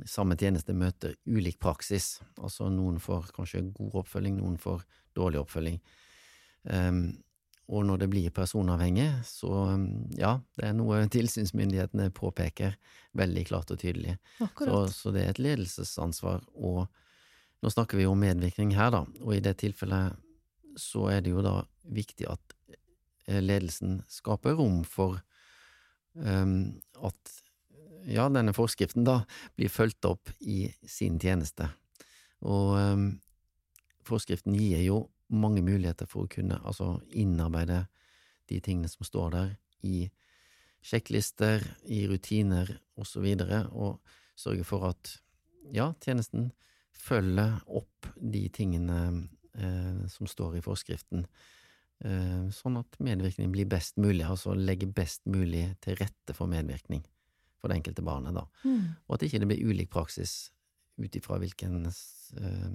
samme 0.08 0.36
tjeneste 0.36 0.74
møter 0.76 1.16
ulik 1.24 1.58
praksis. 1.62 2.18
Altså 2.40 2.68
noen 2.72 3.00
får 3.00 3.32
kanskje 3.36 3.64
god 3.72 4.02
oppfølging, 4.02 4.38
noen 4.42 4.60
får 4.60 4.84
dårlig 5.16 5.40
oppfølging. 5.40 5.80
Um, 6.68 7.04
og 7.70 7.84
når 7.86 8.02
det 8.02 8.08
blir 8.10 8.32
personavhengig, 8.34 9.08
så 9.24 9.78
ja, 10.18 10.34
det 10.58 10.64
er 10.66 10.72
noe 10.74 11.04
tilsynsmyndighetene 11.12 12.10
påpeker 12.12 12.74
veldig 13.16 13.44
klart 13.46 13.70
og 13.70 13.78
tydelig. 13.80 14.16
Så, 14.40 14.80
så, 14.90 15.12
det 15.14 15.22
er 15.22 15.30
et 15.30 15.42
ledelsesansvar. 15.42 16.42
Og 16.58 16.88
nå 17.62 17.70
snakker 17.70 18.00
vi 18.00 18.08
om 18.10 18.18
medvirkning 18.18 18.74
her, 18.74 18.90
da, 18.94 19.04
og 19.22 19.36
i 19.36 19.42
det 19.44 19.54
tilfellet 19.62 20.18
så 20.78 21.06
er 21.14 21.22
det 21.22 21.32
jo 21.32 21.44
da 21.46 21.60
viktig 21.94 22.26
at 22.30 22.56
eh, 23.28 23.38
ledelsen 23.42 24.00
skaper 24.10 24.58
rom 24.58 24.82
for 24.86 25.20
um, 26.18 26.74
at 27.06 27.38
ja, 28.10 28.28
denne 28.32 28.54
forskriften 28.56 29.06
da 29.06 29.22
blir 29.58 29.70
fulgt 29.72 30.04
opp 30.08 30.32
i 30.40 30.64
sin 30.88 31.18
tjeneste. 31.22 31.68
Og 32.46 32.76
um, 32.78 33.08
forskriften 34.06 34.56
gir 34.56 34.82
jo 34.84 35.00
mange 35.30 35.62
muligheter 35.62 36.08
for 36.10 36.26
å 36.26 36.30
kunne 36.30 36.58
altså 36.66 36.96
innarbeide 37.14 37.84
de 38.50 38.58
tingene 38.64 38.90
som 38.90 39.06
står 39.06 39.34
der, 39.36 39.52
i 39.86 40.08
sjekklister, 40.84 41.62
i 41.86 42.02
rutiner 42.10 42.72
osv., 43.00 43.26
og, 43.26 43.44
så 43.46 43.60
og 43.70 44.40
sørge 44.40 44.66
for 44.66 44.88
at 44.90 45.12
ja, 45.70 45.92
tjenesten 46.02 46.50
følger 46.96 47.60
opp 47.68 48.10
de 48.16 48.42
tingene 48.52 48.98
eh, 49.54 50.02
som 50.10 50.28
står 50.28 50.58
i 50.58 50.64
forskriften, 50.64 51.24
eh, 52.04 52.50
sånn 52.56 52.80
at 52.80 52.98
medvirkning 52.98 53.52
blir 53.54 53.70
best 53.70 54.00
mulig, 54.00 54.24
altså 54.26 54.56
legge 54.56 54.88
best 54.90 55.22
mulig 55.30 55.68
til 55.84 56.00
rette 56.00 56.36
for 56.36 56.50
medvirkning 56.50 57.04
for 57.60 57.70
det 57.70 57.80
enkelte 57.80 58.04
barnet, 58.04 58.34
da. 58.36 58.46
Mm. 58.64 58.96
Og 59.06 59.16
at 59.16 59.26
ikke 59.26 59.42
det 59.42 59.50
blir 59.50 59.68
ulik 59.68 59.92
praksis 59.92 60.50
ut 61.00 61.16
ifra 61.16 61.38
hvilken 61.40 61.86
eh, 61.86 62.74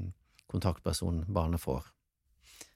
kontaktperson 0.51 1.23
barnet 1.27 1.61
får. 1.61 1.91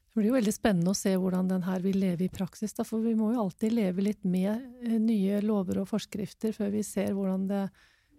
Det 0.09 0.17
blir 0.17 0.31
jo 0.31 0.37
veldig 0.39 0.53
spennende 0.53 0.93
å 0.93 0.97
se 0.97 1.13
hvordan 1.21 1.51
den 1.51 1.67
her 1.67 1.83
vil 1.85 1.99
leve 2.01 2.25
i 2.25 2.33
praksis, 2.33 2.73
da, 2.77 2.85
for 2.87 3.03
vi 3.05 3.13
må 3.17 3.29
jo 3.35 3.43
alltid 3.45 3.75
leve 3.77 4.05
litt 4.07 4.25
med 4.25 4.49
eh, 4.85 4.97
nye 4.97 5.41
lover 5.45 5.83
og 5.83 5.91
forskrifter 5.91 6.55
før 6.55 6.73
vi 6.73 6.83
ser 6.85 7.13
hvordan 7.17 7.45
det 7.51 7.67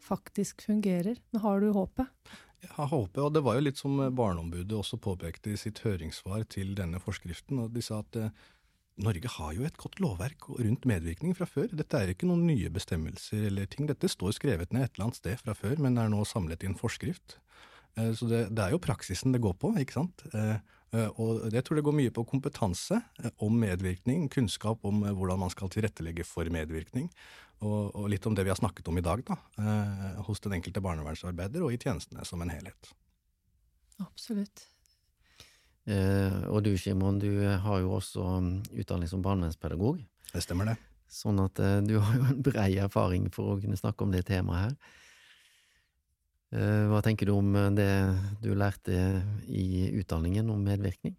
faktisk 0.00 0.62
fungerer. 0.64 1.18
Men 1.30 1.44
har 1.44 1.60
du 1.60 1.72
håpet? 1.74 2.08
Jeg 2.60 2.72
har 2.76 2.88
håpet, 2.92 3.20
og 3.24 3.34
det 3.34 3.42
var 3.44 3.56
jo 3.56 3.64
litt 3.64 3.80
som 3.80 3.98
Barneombudet 4.16 4.76
også 4.76 5.00
påpekte 5.00 5.54
i 5.54 5.58
sitt 5.60 5.80
høringssvar 5.80 6.44
til 6.52 6.74
denne 6.76 7.00
forskriften. 7.00 7.62
og 7.62 7.74
De 7.74 7.82
sa 7.84 8.02
at 8.04 8.18
eh, 8.20 8.32
Norge 9.00 9.30
har 9.32 9.52
jo 9.56 9.64
et 9.64 9.78
godt 9.80 10.00
lovverk 10.02 10.48
rundt 10.50 10.86
medvirkning 10.88 11.36
fra 11.36 11.46
før. 11.48 11.70
Dette 11.72 11.96
er 11.96 12.12
ikke 12.12 12.28
noen 12.28 12.42
nye 12.48 12.70
bestemmelser 12.72 13.46
eller 13.48 13.68
ting. 13.70 13.86
Dette 13.88 14.10
står 14.10 14.34
skrevet 14.36 14.74
ned 14.74 14.84
et 14.84 14.96
eller 14.96 15.08
annet 15.08 15.20
sted 15.20 15.40
fra 15.40 15.54
før, 15.56 15.78
men 15.80 15.96
er 16.00 16.10
nå 16.12 16.24
samlet 16.28 16.64
i 16.64 16.68
en 16.68 16.76
forskrift. 16.78 17.38
Eh, 17.96 18.12
så 18.16 18.28
det, 18.30 18.42
det, 18.54 18.64
er 18.64 18.74
jo 18.74 18.82
praksisen 18.82 19.34
det 19.34 19.42
går 19.42 19.56
på, 19.60 19.72
ikke 19.80 19.98
sant. 19.98 20.24
Eh, 20.34 20.56
eh, 20.96 21.20
og 21.22 21.48
jeg 21.54 21.64
tror 21.66 21.80
det 21.80 21.86
går 21.86 21.96
mye 21.96 22.14
på 22.14 22.26
kompetanse 22.28 23.00
om 23.42 23.60
medvirkning, 23.62 24.28
kunnskap 24.32 24.84
om 24.86 25.04
hvordan 25.06 25.44
man 25.46 25.54
skal 25.54 25.72
tilrettelegge 25.72 26.26
for 26.28 26.50
medvirkning. 26.52 27.08
Og, 27.60 27.92
og, 27.92 28.06
litt 28.08 28.24
om 28.24 28.36
det 28.36 28.46
vi 28.46 28.52
har 28.52 28.56
snakket 28.56 28.88
om 28.88 28.96
i 28.96 29.04
dag, 29.04 29.20
da, 29.26 29.36
hos 30.24 30.40
den 30.40 30.54
enkelte 30.56 30.80
barnevernsarbeider 30.80 31.66
og 31.66 31.74
i 31.74 31.80
tjenestene 31.80 32.24
som 32.24 32.40
en 32.40 32.52
helhet. 32.52 32.94
Absolutt. 34.00 34.64
Eh, 35.90 36.38
og 36.50 36.62
du 36.66 36.76
Simon, 36.78 37.18
du 37.18 37.32
har 37.42 37.82
jo 37.82 37.96
også 37.98 38.22
um, 38.38 38.52
utdanning 38.70 39.10
som 39.10 39.22
barnevernspedagog. 39.24 39.98
Det 40.30 40.44
stemmer 40.44 40.70
det. 40.70 40.76
Sånn 41.10 41.40
at 41.42 41.58
eh, 41.58 41.80
du 41.82 41.96
har 42.04 42.16
jo 42.18 42.26
en 42.30 42.42
brei 42.46 42.70
erfaring 42.78 43.28
for 43.34 43.54
å 43.54 43.60
kunne 43.60 43.78
snakke 43.78 44.06
om 44.06 44.14
det 44.14 44.24
temaet 44.30 44.68
her. 44.68 44.98
Eh, 46.50 46.84
hva 46.90 47.02
tenker 47.06 47.30
du 47.30 47.36
om 47.36 47.54
eh, 47.58 47.70
det 47.74 47.90
du 48.42 48.52
lærte 48.58 49.00
i 49.46 49.90
utdanningen 50.00 50.50
om 50.50 50.62
medvirkning? 50.66 51.16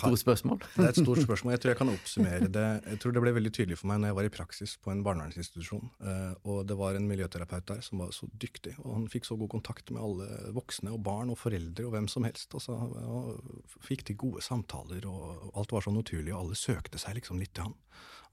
Stort 0.00 0.20
spørsmål? 0.22 0.62
det 0.76 0.84
er 0.84 0.92
et 0.92 1.00
stort 1.00 1.20
spørsmål. 1.24 1.54
Jeg 1.54 1.62
tror 1.62 1.72
jeg 1.72 1.78
kan 1.80 1.92
oppsummere 1.92 2.48
det. 2.56 2.66
Jeg 2.92 3.00
tror 3.02 3.14
det 3.16 3.22
ble 3.24 3.34
veldig 3.36 3.52
tydelig 3.54 3.78
for 3.80 3.90
meg 3.90 4.00
når 4.00 4.10
jeg 4.10 4.18
var 4.18 4.28
i 4.28 4.32
praksis 4.38 4.74
på 4.80 4.92
en 4.92 5.02
barnevernsinstitusjon. 5.06 5.92
Eh, 6.04 6.32
og 6.50 6.64
det 6.68 6.78
var 6.80 6.98
en 6.98 7.08
miljøterapeut 7.10 7.66
der 7.70 7.84
som 7.84 8.02
var 8.04 8.14
så 8.16 8.28
dyktig, 8.32 8.74
og 8.82 8.90
han 8.96 9.06
fikk 9.12 9.28
så 9.28 9.38
god 9.40 9.52
kontakt 9.56 9.92
med 9.94 10.02
alle 10.04 10.54
voksne 10.56 10.94
og 10.94 11.02
barn 11.06 11.32
og 11.34 11.40
foreldre 11.40 11.88
og 11.88 11.94
hvem 11.96 12.08
som 12.10 12.26
helst. 12.28 12.54
Og 12.56 12.64
så 12.64 12.74
og 12.74 13.78
fikk 13.84 14.06
til 14.08 14.18
gode 14.20 14.42
samtaler, 14.44 15.06
og 15.08 15.54
alt 15.58 15.74
var 15.74 15.84
så 15.84 15.94
naturlig, 15.94 16.32
og 16.34 16.44
alle 16.44 16.58
søkte 16.58 17.00
seg 17.00 17.18
liksom 17.20 17.40
litt 17.42 17.54
til 17.56 17.68
han. 17.68 17.78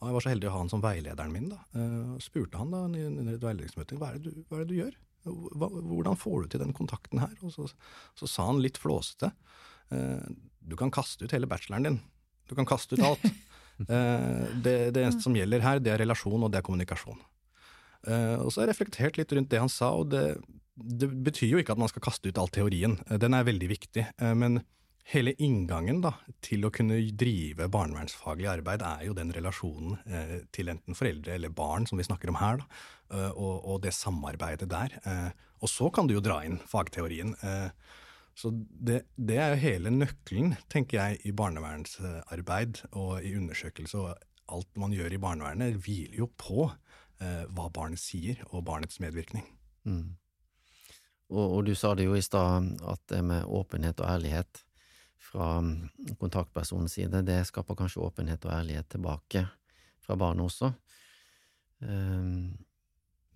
Og 0.02 0.10
jeg 0.10 0.18
var 0.18 0.24
så 0.26 0.32
heldig 0.34 0.50
å 0.50 0.56
ha 0.56 0.62
han 0.64 0.72
som 0.72 0.82
veilederen 0.82 1.34
min. 1.34 1.52
da. 1.52 1.62
Uh, 1.78 2.18
spurte 2.24 2.58
han 2.58 2.74
da 2.74 2.86
i 2.98 3.06
et 3.06 3.44
veiledningsmøte 3.44 4.00
hva 4.02 4.10
er 4.10 4.22
det 4.22 4.32
du, 4.32 4.46
er 4.50 4.64
det 4.64 4.70
du 4.72 4.78
gjør? 4.80 4.96
Hvordan 5.22 6.18
får 6.18 6.42
du 6.42 6.48
til 6.50 6.64
den 6.64 6.74
kontakten 6.74 7.22
her? 7.22 7.36
Og 7.46 7.54
så, 7.54 7.68
så 8.18 8.30
sa 8.30 8.48
han 8.48 8.62
litt 8.64 8.80
flåsete. 8.82 9.30
Du 10.62 10.78
kan 10.80 10.94
kaste 10.94 11.26
ut 11.26 11.34
hele 11.36 11.50
bacheloren 11.50 11.88
din. 11.88 12.00
Du 12.50 12.56
kan 12.58 12.68
kaste 12.70 12.98
ut 12.98 13.08
alt. 13.12 13.32
Eh, 13.82 14.42
det, 14.62 14.92
det, 14.94 15.02
eneste 15.02 15.24
som 15.24 15.34
gjelder 15.34 15.64
her, 15.66 15.80
det 15.82 15.90
er 15.90 15.98
relasjon, 16.04 16.44
og 16.46 16.52
det 16.54 16.60
er 16.60 16.66
kommunikasjon. 16.68 17.18
Eh, 18.06 18.36
og 18.38 18.52
så 18.52 18.62
har 18.62 18.68
jeg 18.68 18.76
reflektert 18.76 19.18
litt 19.18 19.34
rundt 19.34 19.50
det 19.50 19.58
han 19.58 19.72
sa, 19.74 19.90
og 19.98 20.12
det, 20.12 20.36
det 20.76 21.10
betyr 21.26 21.56
jo 21.56 21.62
ikke 21.64 21.74
at 21.74 21.82
man 21.82 21.90
skal 21.90 22.04
kaste 22.06 22.30
ut 22.30 22.38
all 22.38 22.52
teorien. 22.54 23.00
Eh, 23.08 23.18
den 23.18 23.34
er 23.34 23.48
veldig 23.48 23.72
viktig. 23.72 24.04
Men 24.38 24.60
hele 25.10 25.34
inngangen 25.42 26.04
da, 26.04 26.14
til 26.46 26.68
å 26.68 26.72
kunne 26.74 27.00
drive 27.18 27.72
barnevernsfaglig 27.74 28.52
arbeid 28.52 28.86
er 28.86 29.08
jo 29.08 29.18
den 29.18 29.34
relasjonen 29.34 29.98
eh, 30.06 30.36
til 30.54 30.70
enten 30.70 30.98
foreldre 30.98 31.40
eller 31.40 31.54
barn, 31.56 31.90
som 31.90 31.98
vi 31.98 32.06
snakker 32.06 32.30
om 32.30 32.38
her, 32.38 32.62
da, 32.62 33.32
og, 33.32 33.56
og, 33.66 33.82
det 33.84 33.96
samarbeidet 33.98 34.70
der. 34.72 35.00
Eh, 35.02 35.32
og 35.62 35.70
så 35.70 35.90
kan 35.94 36.08
du 36.08 36.16
jo 36.16 36.24
dra 36.24 36.42
inn 36.46 36.60
fagteorien. 36.70 37.36
Eh, 37.42 37.70
så 38.38 38.52
det, 38.56 39.02
det, 39.16 39.38
er 39.38 39.54
jo 39.54 39.62
hele 39.62 39.92
nøkkelen, 39.94 40.56
tenker 40.72 41.00
jeg, 41.00 41.20
i 41.28 41.34
barnevernsarbeid 41.36 42.86
og 42.92 43.20
i 43.26 43.34
undersøkelse. 43.38 44.00
Og 44.00 44.56
alt 44.56 44.80
man 44.80 44.96
gjør 44.96 45.16
i 45.16 45.22
barnevernet, 45.22 45.78
hviler 45.84 46.24
jo 46.24 46.30
på 46.40 46.66
eh, 46.68 47.44
hva 47.52 47.68
barnet 47.74 48.02
sier, 48.02 48.42
og 48.52 48.66
barnets 48.68 49.02
medvirkning. 49.04 49.46
Mm. 49.88 50.18
Og, 51.32 51.46
og, 51.46 51.62
du 51.68 51.76
sa 51.78 51.94
det 51.96 52.08
jo 52.08 52.18
i 52.18 52.24
stad, 52.24 52.74
at 52.92 53.04
det 53.12 53.22
med 53.28 53.48
åpenhet 53.48 54.02
og 54.04 54.10
ærlighet 54.16 54.64
fra 55.22 55.54
mm, 55.64 56.16
kontaktpersonens 56.20 56.98
side, 56.98 57.24
det 57.28 57.44
skaper 57.48 57.78
kanskje 57.80 58.04
åpenhet 58.04 58.48
og 58.48 58.56
ærlighet 58.58 58.90
tilbake 58.92 59.46
fra 60.04 60.18
barnet 60.20 60.50
også. 60.50 60.74
Um, 61.82 62.58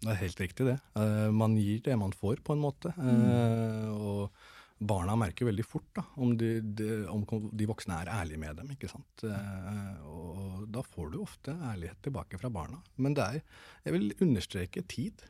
det 0.04 0.12
er 0.12 0.20
helt 0.20 0.42
riktig, 0.42 0.68
det. 0.68 0.76
Uh, 0.98 1.32
man 1.34 1.56
gir 1.58 1.80
det 1.86 1.96
man 1.98 2.14
får, 2.14 2.44
på 2.46 2.56
en 2.56 2.62
måte. 2.62 2.92
Uh, 3.00 3.96
og 3.96 4.44
barna 4.78 5.16
merker 5.16 5.48
veldig 5.48 5.64
fort 5.66 5.88
da, 5.96 6.04
om 6.20 6.34
de, 6.38 6.60
de, 6.76 6.90
om 7.12 7.24
de, 7.26 7.68
voksne 7.70 7.96
er 8.02 8.12
ærlige 8.12 8.42
med 8.42 8.60
dem. 8.60 8.74
ikke 8.76 8.90
sant? 8.92 9.24
Eh, 9.24 10.10
og 10.10 10.66
da 10.72 10.84
får 10.84 11.14
du 11.14 11.22
ofte 11.24 11.56
ærlighet 11.72 12.02
tilbake 12.04 12.40
fra 12.42 12.52
barna. 12.52 12.82
Men 13.00 13.16
det 13.16 13.24
er, 13.26 13.40
jeg 13.86 13.96
vil 13.96 14.14
understreke, 14.26 14.84
tid. 14.92 15.24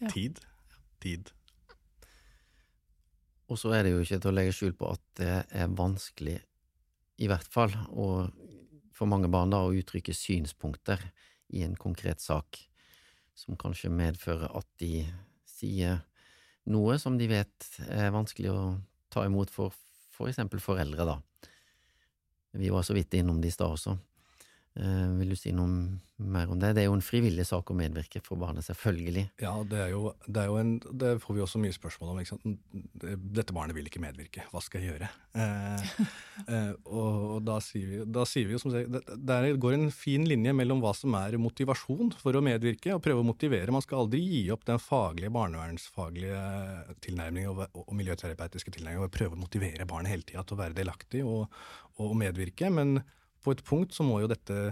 Ja. 0.00 0.12
Tid. 0.12 0.40
Tid. 1.02 1.32
Og 3.50 3.58
så 3.58 3.74
er 3.74 3.84
det 3.84 3.96
jo 3.96 4.04
ikke 4.04 4.20
til 4.22 4.30
å 4.30 4.36
legge 4.36 4.54
skjul 4.54 4.76
på 4.78 4.92
at 4.94 5.02
det 5.18 5.32
er 5.50 5.74
vanskelig, 5.74 6.38
i 7.20 7.26
hvert 7.28 7.50
fall, 7.52 7.74
og 7.90 8.30
for 8.96 9.10
mange 9.10 9.28
barn 9.32 9.50
da, 9.52 9.58
å 9.64 9.74
uttrykke 9.76 10.14
synspunkter 10.16 11.02
i 11.52 11.64
en 11.66 11.74
konkret 11.76 12.22
sak, 12.22 12.60
som 13.34 13.58
kanskje 13.60 13.90
medfører 13.92 14.52
at 14.56 14.68
de 14.80 15.02
sier 15.48 16.00
noe 16.70 16.98
som 17.02 17.18
de 17.18 17.28
vet 17.30 17.70
er 17.88 18.12
vanskelig 18.14 18.52
å 18.54 18.60
ta 19.12 19.26
imot 19.26 19.50
for 19.52 19.74
for 20.20 20.28
eksempel 20.28 20.60
foreldre, 20.60 21.06
da. 21.08 21.48
Vi 22.60 22.68
var 22.68 22.84
så 22.84 22.92
vidt 22.92 23.14
innom 23.16 23.38
det 23.40 23.48
i 23.48 23.54
stad 23.54 23.72
også. 23.72 23.94
Eh, 24.80 25.08
vil 25.18 25.34
du 25.34 25.36
si 25.36 25.50
noe 25.52 25.98
mer 26.24 26.48
om 26.48 26.60
det? 26.60 26.70
Det 26.76 26.82
er 26.82 26.86
jo 26.88 26.94
en 26.96 27.04
frivillig 27.04 27.44
sak 27.44 27.68
å 27.68 27.74
medvirke 27.76 28.22
for 28.24 28.40
barnet, 28.40 28.64
selvfølgelig. 28.64 29.26
Ja, 29.42 29.52
det, 29.68 29.76
er 29.76 29.90
jo, 29.92 30.14
det, 30.24 30.40
er 30.40 30.48
jo 30.48 30.56
en, 30.56 30.70
det 31.02 31.10
får 31.20 31.36
vi 31.36 31.42
også 31.44 31.60
mye 31.60 31.76
spørsmål 31.76 32.14
om. 32.14 32.20
Ikke 32.22 32.38
sant? 32.38 32.62
Dette 33.36 33.56
barnet 33.56 33.76
vil 33.76 33.90
ikke 33.90 34.00
medvirke, 34.00 34.46
hva 34.48 34.62
skal 34.64 34.80
jeg 34.80 34.94
gjøre? 34.94 35.10
Eh, 35.36 35.84
eh, 36.46 36.72
og, 36.88 37.26
og 37.34 37.44
da, 37.44 37.58
sier 37.64 37.92
vi, 37.92 38.00
da, 38.08 38.24
sier 38.28 38.48
vi, 38.48 38.56
jo 38.56 38.62
som 38.62 38.72
det, 38.72 39.04
det 39.04 39.52
går 39.60 39.76
en 39.76 39.86
fin 39.92 40.24
linje 40.28 40.56
mellom 40.56 40.80
hva 40.80 40.94
som 40.96 41.18
er 41.20 41.36
motivasjon 41.40 42.16
for 42.22 42.40
å 42.40 42.44
medvirke, 42.44 42.96
og 42.96 43.04
prøve 43.04 43.20
å 43.20 43.30
motivere. 43.34 43.76
Man 43.76 43.84
skal 43.84 44.06
aldri 44.06 44.24
gi 44.24 44.42
opp 44.54 44.64
den 44.70 44.80
faglige, 44.80 45.34
barnevernsfaglige 45.36 46.40
tilnærmingen 47.04 47.52
og, 47.52 47.64
og, 47.84 47.94
miljøterapeutiske 48.00 48.78
tilnærmingen 48.78 49.10
og 49.10 49.12
prøve 49.12 49.36
å 49.36 49.44
motivere 49.44 49.88
barnet 49.88 50.16
hele 50.16 50.30
tida 50.32 50.46
til 50.46 50.56
å 50.56 50.64
være 50.64 50.80
delaktig 50.80 51.26
og, 51.28 51.50
og 52.00 52.16
medvirke. 52.16 52.72
men 52.72 53.02
på 53.44 53.54
et 53.54 53.64
punkt 53.66 53.96
så 53.96 54.06
må 54.06 54.20
jo 54.22 54.30
dette 54.30 54.70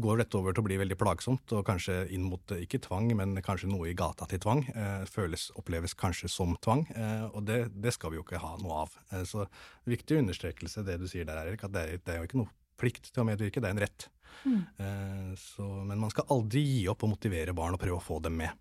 går 0.00 0.22
dette 0.22 0.38
over 0.38 0.54
til 0.54 0.62
å 0.62 0.66
bli 0.66 0.78
veldig 0.80 0.96
plagsomt, 0.96 1.52
og 1.52 1.66
kanskje 1.68 1.98
inn 2.16 2.24
mot 2.24 2.54
ikke 2.56 2.80
tvang, 2.86 3.10
men 3.18 3.36
kanskje 3.44 3.68
noe 3.68 3.90
i 3.90 3.96
gata 3.96 4.24
til 4.30 4.40
tvang. 4.40 4.62
Eh, 4.72 5.04
føles, 5.10 5.50
oppleves 5.60 5.94
kanskje 5.98 6.30
som 6.32 6.54
tvang, 6.64 6.86
eh, 6.96 7.26
og 7.28 7.44
det, 7.48 7.66
det, 7.74 7.92
skal 7.92 8.12
vi 8.12 8.20
jo 8.20 8.24
ikke 8.24 8.40
ha 8.40 8.54
noe 8.62 8.86
av. 8.86 8.96
Eh, 9.12 9.26
så 9.28 9.44
viktig 9.88 10.22
understrekelse 10.22 10.86
det 10.88 10.96
du 11.02 11.04
sier 11.10 11.28
der, 11.28 11.44
Erik, 11.44 11.66
at 11.68 11.74
det 11.74 11.84
er, 11.84 12.00
det 12.00 12.14
er 12.14 12.22
jo 12.22 12.30
ikke 12.30 12.40
noe 12.40 12.52
plikt 12.80 13.12
til 13.12 13.22
å 13.24 13.28
medvirke, 13.28 13.60
det 13.60 13.68
er 13.68 13.76
en 13.76 13.84
rett. 13.84 14.08
Mm. 14.48 14.62
Eh, 14.80 15.30
så, 15.38 15.68
men 15.84 16.00
man 16.00 16.12
skal 16.14 16.30
aldri 16.32 16.64
gi 16.64 16.82
opp 16.90 17.04
å 17.04 17.12
motivere 17.12 17.54
barn 17.56 17.76
og 17.76 17.82
prøve 17.82 18.00
å 18.00 18.04
få 18.04 18.18
dem 18.24 18.40
med. 18.40 18.56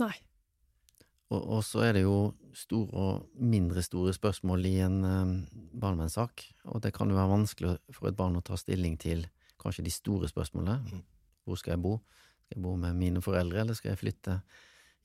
Nei. 0.00 0.14
Og, 1.30 1.40
og 1.40 1.60
så 1.64 1.84
er 1.86 1.94
det 1.94 2.04
jo 2.04 2.32
store 2.56 2.90
og 2.90 3.28
mindre 3.38 3.82
store 3.86 4.12
spørsmål 4.16 4.66
i 4.66 4.76
en 4.82 4.96
eh, 5.06 5.34
barnevernssak, 5.80 6.42
og 6.64 6.82
det 6.82 6.92
kan 6.96 7.10
jo 7.10 7.18
være 7.18 7.30
vanskelig 7.30 7.76
for 7.94 8.10
et 8.10 8.18
barn 8.18 8.38
å 8.38 8.44
ta 8.44 8.58
stilling 8.58 8.98
til 9.00 9.26
kanskje 9.60 9.84
de 9.86 9.92
store 9.94 10.30
spørsmålene. 10.30 10.80
Mm. 10.90 11.04
Hvor 11.46 11.60
skal 11.60 11.76
jeg 11.76 11.84
bo? 11.84 11.94
Skal 12.44 12.58
jeg 12.58 12.64
bo 12.64 12.74
med 12.80 12.98
mine 12.98 13.22
foreldre, 13.22 13.62
eller 13.62 13.78
skal 13.78 13.92
jeg 13.92 14.02
flytte 14.02 14.40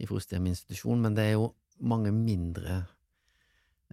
i 0.02 0.10
fosterhjeminstitusjon? 0.10 1.04
Men 1.06 1.18
det 1.18 1.28
er 1.28 1.36
jo 1.36 1.52
mange 1.86 2.14
mindre 2.16 2.80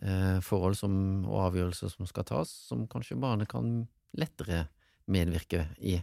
eh, 0.01 0.39
forhold 0.45 0.79
som, 0.79 0.95
og 1.29 1.51
avgjørelser 1.51 1.93
som 1.93 2.09
skal 2.09 2.27
tas, 2.29 2.53
som 2.71 2.87
kanskje 2.89 3.21
barnet 3.21 3.51
kan 3.53 3.83
lettere 4.17 4.67
medvirke 5.11 5.67
i. 5.81 5.99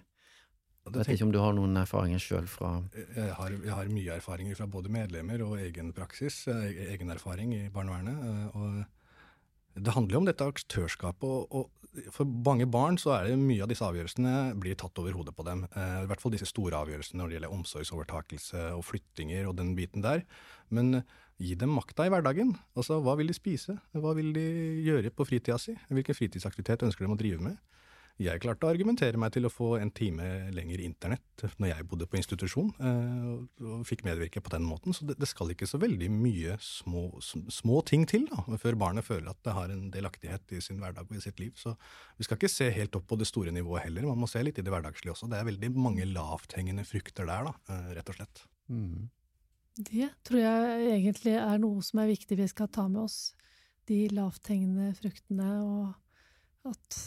Jeg 0.88 0.96
vet 0.96 1.10
ikke 1.14 1.28
om 1.28 1.34
du 1.34 1.42
har 1.42 1.54
noen 1.54 1.78
erfaringer 1.78 2.22
sjøl 2.24 2.48
fra 2.50 2.70
jeg 2.96 3.34
har, 3.38 3.52
jeg 3.54 3.74
har, 3.76 3.90
mye 3.94 4.16
erfaringer 4.16 4.58
fra 4.58 4.66
både 4.72 4.92
medlemmer 4.94 5.44
og 5.46 5.60
egen 5.62 5.92
praksis, 5.94 6.48
eh, 6.50 6.94
egen 6.96 7.12
erfaring 7.14 7.54
i 7.54 7.68
barnevernet. 7.74 8.24
Eh, 8.26 8.56
og 8.58 9.84
det 9.86 9.94
handler 9.94 10.16
jo 10.16 10.22
om 10.24 10.30
dette 10.30 10.48
aktørskapet. 10.50 11.28
Og, 11.30 11.54
og, 11.54 12.08
for 12.16 12.26
mange 12.26 12.66
barn 12.70 12.98
så 13.02 13.14
er 13.18 13.30
det 13.30 13.38
mye 13.42 13.64
av 13.66 13.70
disse 13.72 13.86
avgjørelsene 13.86 14.34
blir 14.62 14.78
tatt 14.80 14.98
over 15.02 15.14
hodet 15.18 15.36
på 15.38 15.46
dem. 15.46 15.66
Eh, 15.70 16.04
I 16.06 16.10
hvert 16.10 16.24
fall 16.24 16.34
disse 16.34 16.50
store 16.50 16.82
avgjørelsene 16.82 17.22
når 17.22 17.30
det 17.30 17.38
gjelder 17.38 17.58
omsorgsovertakelse 17.60 18.70
og 18.78 18.86
flyttinger 18.88 19.50
og 19.52 19.58
den 19.60 19.76
biten 19.78 20.06
der. 20.06 20.26
Men 20.74 21.04
gi 21.40 21.56
dem 21.60 21.76
makta 21.78 22.08
i 22.08 22.14
hverdagen. 22.14 22.56
Altså, 22.76 23.00
Hva 23.04 23.16
vil 23.20 23.30
de 23.30 23.38
spise? 23.38 23.78
Hva 23.96 24.16
vil 24.18 24.34
de 24.36 24.48
gjøre 24.86 25.14
på 25.14 25.28
fritida 25.28 25.60
si? 25.62 25.78
Hvilken 25.92 26.18
fritidsaktivitet 26.18 26.88
ønsker 26.88 27.06
de 27.06 27.14
å 27.14 27.20
drive 27.20 27.46
med? 27.46 27.60
Jeg 28.20 28.42
klarte 28.44 28.68
å 28.68 28.72
argumentere 28.74 29.20
meg 29.20 29.32
til 29.32 29.48
å 29.48 29.52
få 29.52 29.70
en 29.80 29.92
time 29.96 30.26
lenger 30.52 30.82
internett 30.84 31.44
når 31.62 31.70
jeg 31.70 31.86
bodde 31.88 32.08
på 32.10 32.18
institusjon, 32.20 32.72
eh, 32.84 33.28
og 33.64 33.86
fikk 33.88 34.02
medvirke 34.04 34.42
på 34.44 34.52
den 34.52 34.66
måten. 34.68 34.92
Så 34.96 35.06
det, 35.08 35.16
skal 35.30 35.54
ikke 35.54 35.68
så 35.70 35.80
veldig 35.80 36.10
mye 36.12 36.58
små, 36.60 37.06
små 37.24 37.80
ting 37.88 38.04
til 38.10 38.26
da, 38.28 38.44
før 38.60 38.76
barnet 38.82 39.08
føler 39.08 39.32
at 39.32 39.40
det 39.48 39.54
har 39.56 39.72
en 39.72 39.86
delaktighet 39.94 40.52
i 40.52 40.60
sin 40.64 40.82
hverdag 40.84 41.08
og 41.08 41.16
i 41.16 41.24
sitt 41.24 41.40
liv. 41.40 41.54
Så 41.56 41.78
vi 42.20 42.28
skal 42.28 42.36
ikke 42.36 42.52
se 42.52 42.68
helt 42.76 42.98
opp 43.00 43.08
på 43.08 43.18
det 43.22 43.30
store 43.30 43.54
nivået 43.56 43.86
heller, 43.86 44.10
man 44.10 44.20
må 44.26 44.28
se 44.28 44.44
litt 44.44 44.60
i 44.60 44.66
det 44.68 44.74
hverdagslige 44.74 45.14
også. 45.14 45.30
Det 45.32 45.40
er 45.40 45.48
veldig 45.48 45.70
mange 45.78 46.08
lavthengende 46.10 46.84
frukter 46.90 47.30
der, 47.30 47.48
da, 47.48 47.56
eh, 47.72 47.94
rett 48.00 48.12
og 48.12 48.20
slett. 48.20 48.44
Mm. 48.68 49.08
Det 49.80 50.10
tror 50.28 50.42
jeg 50.44 50.90
egentlig 50.98 51.38
er 51.40 51.64
noe 51.64 51.80
som 51.88 52.04
er 52.04 52.12
viktig 52.12 52.36
vi 52.42 52.50
skal 52.52 52.68
ta 52.68 52.90
med 52.92 53.06
oss. 53.06 53.32
De 53.88 54.02
lavthengende 54.12 54.92
fruktene, 55.00 55.54
og 55.64 56.68
at 56.68 57.00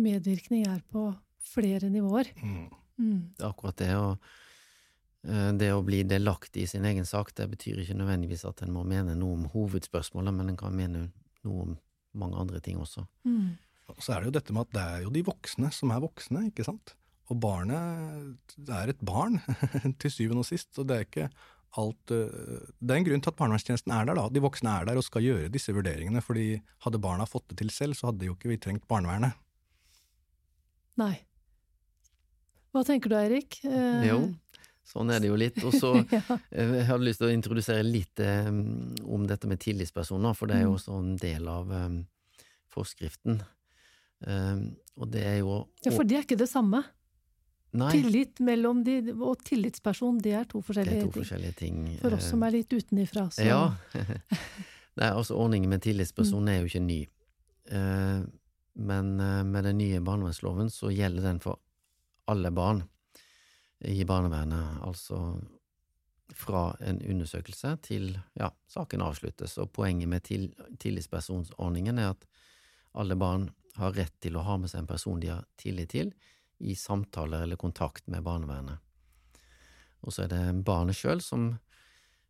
medvirkning 0.00 0.66
er 0.70 0.80
på 0.92 1.10
flere 1.52 1.90
nivåer. 1.92 2.30
Mm. 2.42 2.70
Mm. 2.98 3.20
Det 3.36 3.44
er 3.44 3.50
akkurat 3.50 3.80
det. 3.80 3.90
Og 3.98 5.28
eh, 5.28 5.50
det 5.58 5.72
å 5.74 5.84
bli 5.86 6.02
delaktig 6.08 6.66
i 6.66 6.70
sin 6.70 6.86
egen 6.88 7.08
sak, 7.08 7.34
det 7.38 7.48
betyr 7.52 7.82
ikke 7.82 7.98
nødvendigvis 7.98 8.46
at 8.48 8.64
en 8.64 8.74
må 8.74 8.84
mene 8.88 9.16
noe 9.18 9.40
om 9.40 9.50
hovedspørsmålet, 9.52 10.34
men 10.36 10.52
en 10.52 10.60
kan 10.60 10.76
mene 10.76 11.08
noe 11.46 11.66
om 11.66 11.76
mange 12.18 12.40
andre 12.40 12.60
ting 12.64 12.80
også. 12.80 13.06
Mm. 13.26 13.54
Så 13.98 14.14
er 14.14 14.22
det 14.22 14.30
jo 14.30 14.36
dette 14.38 14.54
med 14.54 14.68
at 14.68 14.74
det 14.76 14.82
er 14.82 15.06
jo 15.06 15.14
de 15.14 15.24
voksne 15.26 15.72
som 15.74 15.92
er 15.92 16.04
voksne, 16.04 16.46
ikke 16.50 16.66
sant? 16.66 16.94
Og 17.30 17.38
barnet 17.40 18.68
er 18.68 18.92
et 18.92 19.02
barn, 19.04 19.40
til 20.00 20.12
syvende 20.12 20.44
og 20.44 20.48
sist. 20.48 20.70
Og 20.78 20.88
det 20.88 20.96
er 20.96 21.08
ikke 21.08 21.28
alt 21.80 22.12
eh, 22.12 22.66
Det 22.78 22.92
er 22.92 22.98
en 22.98 23.06
grunn 23.06 23.22
til 23.24 23.32
at 23.32 23.38
barnevernstjenesten 23.38 23.94
er 23.96 24.08
der, 24.08 24.18
da. 24.18 24.26
De 24.32 24.42
voksne 24.44 24.74
er 24.74 24.88
der 24.88 25.00
og 25.00 25.06
skal 25.06 25.24
gjøre 25.24 25.52
disse 25.52 25.74
vurderingene. 25.74 26.22
fordi 26.24 26.60
hadde 26.84 27.02
barna 27.02 27.28
fått 27.28 27.48
det 27.50 27.60
til 27.62 27.72
selv, 27.72 27.96
så 27.96 28.10
hadde 28.10 28.28
jo 28.28 28.36
ikke 28.36 28.52
vi 28.52 28.60
trengt 28.60 28.88
barnevernet. 28.90 29.38
Nei. 31.00 31.14
Hva 32.72 32.84
tenker 32.88 33.12
du, 33.12 33.16
Eirik? 33.18 33.58
Eh... 33.68 34.06
Jo, 34.08 34.18
sånn 34.88 35.12
er 35.12 35.20
det 35.22 35.28
jo 35.28 35.38
litt. 35.40 35.58
Og 35.64 35.74
så 35.76 35.92
ja. 36.16 36.22
Eh, 36.50 36.78
jeg 36.78 36.88
hadde 36.88 37.08
lyst 37.08 37.22
til 37.22 37.28
å 37.28 37.34
introdusere 37.34 37.84
litt 37.86 38.22
eh, 38.24 38.48
om 38.48 39.26
dette 39.28 39.50
med 39.50 39.60
tillitspersoner, 39.62 40.36
for 40.38 40.50
det 40.50 40.60
er 40.60 40.66
jo 40.66 40.72
mm. 40.72 40.78
også 40.80 40.96
en 41.00 41.12
del 41.20 41.52
av 41.52 41.76
eh, 41.76 42.00
forskriften. 42.72 43.42
Og 44.22 45.08
det 45.10 45.22
er 45.26 45.40
jo 45.40 45.54
Ja, 45.82 45.90
for 45.90 46.06
det 46.06 46.14
er 46.14 46.22
ikke 46.22 46.38
det 46.38 46.46
samme. 46.46 46.84
Nei, 47.74 47.88
Tillit 47.96 48.38
mellom 48.44 48.84
de 48.86 48.98
og 49.16 49.40
tillitsperson, 49.48 50.20
det 50.22 50.34
er 50.36 50.44
to 50.46 50.60
det 50.60 50.66
forskjellige 50.68 50.94
er 50.94 51.02
to 51.02 51.08
ting. 51.08 51.16
forskjellige 51.16 51.56
ting. 51.58 51.80
For 52.04 52.14
oss 52.14 52.28
som 52.30 52.44
er 52.46 52.54
litt 52.54 52.70
utenifra, 52.70 53.24
så 53.34 53.48
Ja. 53.48 53.62
Nei, 55.00 55.08
altså 55.08 55.38
ordningen 55.40 55.72
med 55.72 55.82
tillitsperson 55.82 56.52
er 56.52 56.60
jo 56.60 56.68
ikke 56.70 56.84
ny. 56.84 57.00
Men 58.74 59.20
eh, 59.20 59.42
med 59.44 59.64
den 59.64 59.78
nye 59.78 60.00
barnevernsloven 60.00 60.70
så 60.70 60.92
gjelder 60.92 61.28
den 61.28 61.40
for 61.40 61.60
alle 62.30 62.50
barn 62.54 62.84
i 63.82 64.04
barnevernet. 64.04 64.80
Altså 64.86 65.18
fra 66.32 66.70
en 66.80 67.00
undersøkelse 67.02 67.74
til 67.84 68.12
ja, 68.38 68.50
saken 68.70 69.02
avsluttes. 69.04 69.58
Og 69.60 69.72
poenget 69.74 70.08
med 70.08 70.24
til, 70.24 70.48
tillitspersonsordningen 70.80 71.98
er 72.00 72.12
at 72.14 72.24
alle 72.98 73.16
barn 73.16 73.50
har 73.76 73.94
rett 73.96 74.14
til 74.20 74.36
å 74.36 74.44
ha 74.46 74.58
med 74.60 74.70
seg 74.70 74.82
en 74.82 74.90
person 74.90 75.20
de 75.20 75.32
har 75.32 75.44
tillit 75.60 75.92
til, 75.92 76.12
i 76.62 76.76
samtaler 76.78 77.44
eller 77.44 77.58
kontakt 77.60 78.06
med 78.12 78.24
barnevernet. 78.24 78.78
Og 80.02 80.14
så 80.14 80.24
er 80.24 80.32
det 80.32 80.64
barnet 80.66 80.98
sjøl 80.98 81.22
som, 81.24 81.52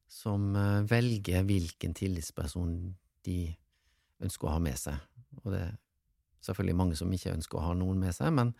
som 0.08 0.52
eh, 0.56 0.82
velger 0.88 1.44
hvilken 1.48 1.94
tillitsperson 1.96 2.76
de 3.26 3.38
ønsker 4.22 4.48
å 4.48 4.54
ha 4.56 4.62
med 4.62 4.78
seg. 4.78 4.98
Og 5.42 5.52
det 5.54 5.66
selvfølgelig 6.46 6.78
mange 6.78 6.98
som 6.98 7.12
ikke 7.12 7.34
ønsker 7.36 7.58
å 7.58 7.66
ha 7.68 7.74
noen 7.78 8.00
med 8.02 8.14
seg, 8.16 8.32
men 8.34 8.54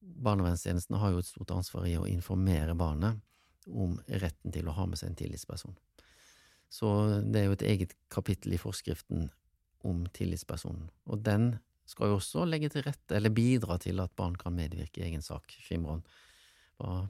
barnevernstjenesten 0.00 0.98
har 1.00 1.14
jo 1.14 1.22
et 1.22 1.28
stort 1.28 1.54
ansvar 1.54 1.86
i 1.88 1.96
å 1.96 2.08
informere 2.08 2.76
barnet 2.76 3.22
om 3.72 3.96
retten 4.08 4.52
til 4.52 4.68
å 4.68 4.74
ha 4.76 4.84
med 4.88 5.00
seg 5.00 5.12
en 5.12 5.20
tillitsperson. 5.22 5.76
Så 6.68 6.90
det 7.24 7.40
er 7.40 7.48
jo 7.48 7.56
et 7.56 7.68
eget 7.70 7.94
kapittel 8.12 8.56
i 8.56 8.60
forskriften 8.60 9.30
om 9.88 10.04
tillitspersonen, 10.16 10.90
og 11.08 11.24
den 11.24 11.54
skal 11.88 12.10
jo 12.10 12.18
også 12.18 12.46
legge 12.48 12.70
til 12.72 12.84
rette, 12.86 13.16
eller 13.16 13.32
bidra 13.32 13.76
til 13.80 14.00
at 14.00 14.14
barn 14.16 14.36
kan 14.40 14.54
medvirke 14.56 15.02
i 15.02 15.08
egen 15.08 15.24
sak. 15.24 15.52
Skimron, 15.66 16.00
hva 16.80 17.04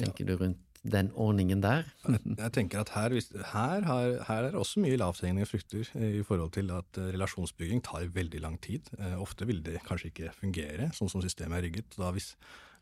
tenker 0.00 0.26
du 0.26 0.34
rundt 0.34 0.75
den 0.82 1.10
ordningen 1.14 1.62
der? 1.62 1.86
Jeg 2.06 2.52
tenker 2.52 2.82
at 2.82 2.92
her, 2.94 3.14
her, 3.52 3.86
her 4.26 4.36
er 4.36 4.50
det 4.50 4.60
også 4.60 4.82
mye 4.84 4.98
lavthengende 5.00 5.48
frukter 5.48 5.88
eh, 5.94 6.20
i 6.20 6.22
forhold 6.26 6.52
til 6.56 6.70
at 6.74 7.00
eh, 7.00 7.10
relasjonsbygging 7.14 7.82
tar 7.84 8.08
veldig 8.14 8.40
lang 8.44 8.60
tid. 8.62 8.90
Eh, 8.98 9.16
Ofte 9.20 9.48
vil 9.48 9.62
det 9.64 9.80
kanskje 9.86 10.12
ikke 10.12 10.34
fungere 10.36 10.90
sånn 10.96 11.12
som 11.12 11.24
systemet 11.24 11.60
er 11.60 11.68
rygget. 11.68 11.98
Da 11.98 12.12
hvis, 12.14 12.34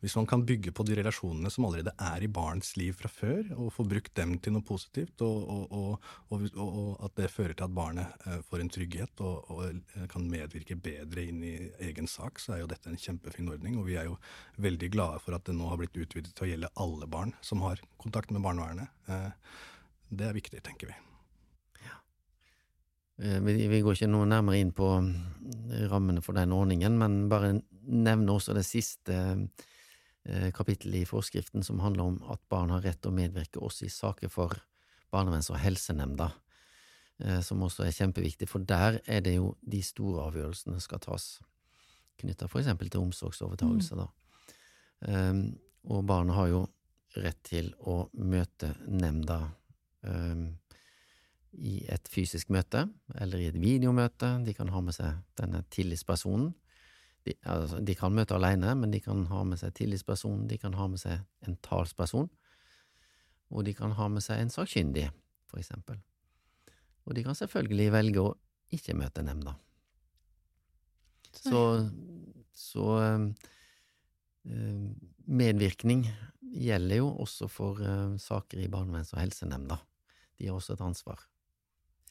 hvis 0.03 0.17
man 0.19 0.27
kan 0.29 0.43
bygge 0.47 0.73
på 0.75 0.85
de 0.87 0.97
relasjonene 0.99 1.51
som 1.53 1.67
allerede 1.69 1.95
er 2.01 2.25
i 2.25 2.31
barns 2.31 2.75
liv 2.77 2.97
fra 2.99 3.09
før, 3.09 3.53
og 3.57 3.73
få 3.73 3.87
brukt 3.89 4.13
dem 4.19 4.35
til 4.43 4.57
noe 4.57 4.67
positivt, 4.67 5.23
og, 5.25 5.47
og, 5.49 6.09
og, 6.29 6.45
og, 6.61 6.91
at 7.07 7.15
det 7.21 7.31
fører 7.33 7.55
til 7.57 7.67
at 7.69 7.77
barnet 7.77 8.27
eh, 8.27 8.41
får 8.49 8.65
en 8.65 8.73
trygghet 8.77 9.25
og, 9.25 9.63
eh, 9.65 10.05
kan 10.11 10.29
medvirke 10.29 10.77
bedre 10.77 11.25
inn 11.25 11.41
i 11.47 11.55
egen 11.89 12.11
sak, 12.11 12.43
så 12.43 12.57
er 12.57 12.65
jo 12.65 12.71
dette 12.71 12.91
en 12.91 13.01
kjempefin 13.01 13.49
ordning. 13.55 13.79
Og 13.81 13.89
vi 13.89 13.97
er 14.01 14.11
jo 14.11 14.19
veldig 14.61 14.91
glade 14.93 15.23
for 15.25 15.37
at 15.37 15.47
det 15.49 15.57
nå 15.57 15.71
har 15.71 15.81
blitt 15.81 15.97
utvidet 15.97 16.35
til 16.35 16.49
å 16.49 16.53
gjelde 16.53 16.75
alle 16.85 17.09
barn 17.11 17.35
som 17.45 17.65
har 17.65 17.83
kontakt 18.01 18.35
med 18.35 18.45
barnevernet. 18.45 18.93
Eh, 19.09 19.31
Det 20.15 20.27
er 20.29 20.37
viktig, 20.37 20.61
tenker 20.63 20.93
vi. 20.93 20.95
Vi, 23.17 23.55
vi 23.71 23.81
går 23.81 23.95
ikke 23.95 24.11
noe 24.11 24.27
nærmere 24.27 24.59
inn 24.59 24.73
på 24.75 24.89
mm, 25.01 25.87
rammene 25.91 26.23
for 26.23 26.35
den 26.35 26.53
ordningen, 26.53 26.99
men 26.99 27.29
bare 27.31 27.53
nevne 27.87 28.35
også 28.35 28.57
det 28.57 28.65
siste 28.67 29.15
eh, 30.29 30.51
kapittelet 30.55 31.03
i 31.03 31.09
forskriften 31.09 31.65
som 31.67 31.83
handler 31.85 32.05
om 32.05 32.21
at 32.33 32.43
barn 32.53 32.73
har 32.75 32.85
rett 32.85 33.01
til 33.03 33.13
å 33.13 33.17
medvirke 33.17 33.63
også 33.63 33.87
i 33.87 33.93
saker 33.93 34.33
for 34.33 34.57
barneverns- 35.15 35.51
og 35.53 35.61
helsenemnda, 35.63 36.33
eh, 37.21 37.41
som 37.41 37.63
også 37.63 37.87
er 37.87 37.95
kjempeviktig, 37.95 38.49
for 38.49 38.59
der 38.59 39.01
er 39.07 39.21
det 39.21 39.37
jo 39.37 39.55
de 39.63 39.83
store 39.83 40.29
avgjørelsene 40.29 40.81
skal 40.81 41.03
tas, 41.05 41.39
knytta 42.19 42.49
for 42.49 42.63
eksempel 42.63 42.91
til 42.91 43.05
omsorgsovertagelse, 43.05 43.99
da. 43.99 44.09
Um, 45.05 45.59
og 45.85 46.07
barnet 46.09 46.37
har 46.37 46.49
jo 46.49 46.61
rett 47.21 47.41
til 47.45 47.73
å 47.85 48.07
møte 48.17 48.71
nemnda 48.89 49.41
um, 50.07 50.55
i 51.53 51.83
et 51.93 52.09
fysisk 52.11 52.51
møte, 52.55 52.87
eller 53.21 53.43
i 53.43 53.49
et 53.51 53.59
videomøte. 53.61 54.31
De 54.47 54.55
kan 54.57 54.71
ha 54.73 54.81
med 54.81 54.97
seg 54.97 55.21
denne 55.39 55.63
tillitspersonen. 55.75 56.55
De, 57.25 57.35
altså, 57.49 57.81
de 57.81 57.95
kan 57.97 58.13
møte 58.13 58.37
alene, 58.37 58.75
men 58.77 58.93
de 58.93 59.01
kan 59.01 59.25
ha 59.31 59.43
med 59.49 59.61
seg 59.61 59.73
tillitsperson, 59.79 60.47
de 60.51 60.59
kan 60.61 60.77
ha 60.77 60.89
med 60.93 61.01
seg 61.01 61.23
en 61.49 61.57
talsperson, 61.65 62.29
og 63.55 63.65
de 63.65 63.75
kan 63.77 63.95
ha 63.97 64.09
med 64.13 64.25
seg 64.25 64.43
en 64.43 64.53
sakkyndig, 64.53 65.09
for 65.49 65.63
eksempel. 65.63 66.01
Og 67.05 67.17
de 67.17 67.25
kan 67.25 67.37
selvfølgelig 67.37 67.93
velge 67.95 68.25
å 68.25 68.35
ikke 68.75 68.97
møte 68.99 69.25
nemnda. 69.25 69.55
Så, 71.35 71.61
så 72.55 72.87
eh, 73.03 73.25
eh, 74.51 74.85
medvirkning 75.27 76.07
gjelder 76.55 77.01
jo 77.03 77.11
også 77.25 77.49
for 77.51 77.81
eh, 77.83 78.17
saker 78.23 78.63
i 78.65 78.71
barneverns- 78.73 79.15
og 79.17 79.23
helsenemnda. 79.23 79.81
De 80.39 80.49
har 80.49 80.59
også 80.59 80.77
et 80.77 80.85
ansvar. 80.85 81.25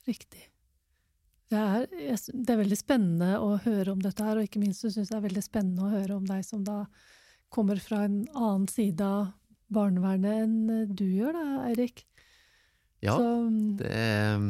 Riktig. 0.08 0.53
Det 1.54 1.62
er, 1.62 1.84
det 2.34 2.50
er 2.54 2.60
veldig 2.64 2.78
spennende 2.80 3.32
å 3.44 3.52
høre 3.62 3.94
om 3.94 4.00
dette 4.02 4.26
her, 4.26 4.40
og 4.40 4.48
ikke 4.48 4.62
minst 4.64 4.82
syns 4.82 4.98
jeg 4.98 5.10
det 5.12 5.18
er 5.20 5.26
veldig 5.28 5.44
spennende 5.46 5.86
å 5.86 5.92
høre 5.94 6.16
om 6.18 6.26
deg 6.26 6.42
som 6.48 6.64
da 6.66 6.80
kommer 7.54 7.78
fra 7.84 8.04
en 8.08 8.24
annen 8.34 8.66
side 8.72 9.06
av 9.06 9.28
barnevernet 9.74 10.48
enn 10.48 10.56
eh, 10.74 10.88
du 10.90 11.06
gjør, 11.06 11.36
da, 11.38 11.68
Eirik. 11.70 12.06
Ja, 13.04 13.18
Så, 13.20 13.28
mm, 13.52 13.76
det 13.82 13.92
er 13.94 14.48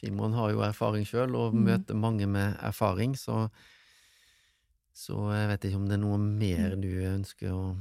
Simon 0.00 0.32
har 0.32 0.54
jo 0.54 0.62
erfaring 0.64 1.04
sjøl, 1.04 1.34
og 1.36 1.52
Mm. 1.52 1.64
møter 1.66 1.98
mange 1.98 2.26
med 2.28 2.56
erfaring, 2.64 3.16
så 3.20 3.50
Så 5.00 5.14
jeg 5.32 5.48
vet 5.48 5.64
ikke 5.64 5.76
om 5.80 5.86
det 5.88 5.94
er 5.96 6.02
noe 6.02 6.18
mer 6.18 6.74
Mm. 6.76 6.80
du 6.82 6.88
ønsker 7.08 7.52
å 7.52 7.76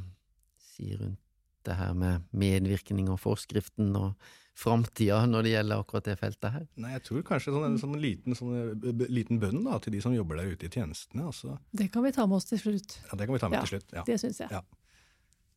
si 0.60 0.96
rundt 0.96 1.18
det 1.66 1.76
her 1.76 1.94
med 1.94 2.22
medvirkning 2.32 3.10
og 3.10 3.20
forskriften 3.20 3.96
og 4.00 4.16
framtida 4.60 5.22
når 5.30 5.46
det 5.48 5.54
gjelder 5.54 5.82
akkurat 5.84 6.08
det 6.10 6.16
feltet 6.20 6.52
her? 6.56 6.66
Nei, 6.84 6.92
jeg 6.98 7.04
tror 7.08 7.24
kanskje 7.30 7.54
sånn, 7.56 7.68
en 7.70 7.78
sånn 7.82 7.96
liten, 8.04 8.36
sånn, 8.36 8.74
b- 8.84 9.08
liten 9.10 9.40
bønn 9.42 9.64
da, 9.66 9.78
til 9.84 9.96
de 9.96 10.02
som 10.04 10.16
jobber 10.16 10.42
der 10.42 10.52
ute 10.52 10.68
i 10.68 10.74
tjenestene. 10.74 11.30
Altså, 11.32 11.56
det 11.72 11.90
kan 11.94 12.04
vi 12.04 12.12
ta 12.16 12.26
med 12.28 12.42
oss 12.42 12.50
til 12.52 12.60
slutt. 12.62 13.00
ja, 13.08 13.16
det 13.20 13.26
kan 13.30 13.38
vi 13.38 13.42
ta 13.46 13.50
med 13.52 13.60
Ja, 13.62 13.64
til 13.66 13.78
slutt. 13.78 13.96
Ja. 13.96 14.04
Det 14.08 14.20
syns 14.22 14.44
jeg. 14.44 14.52
Ja. 14.52 14.62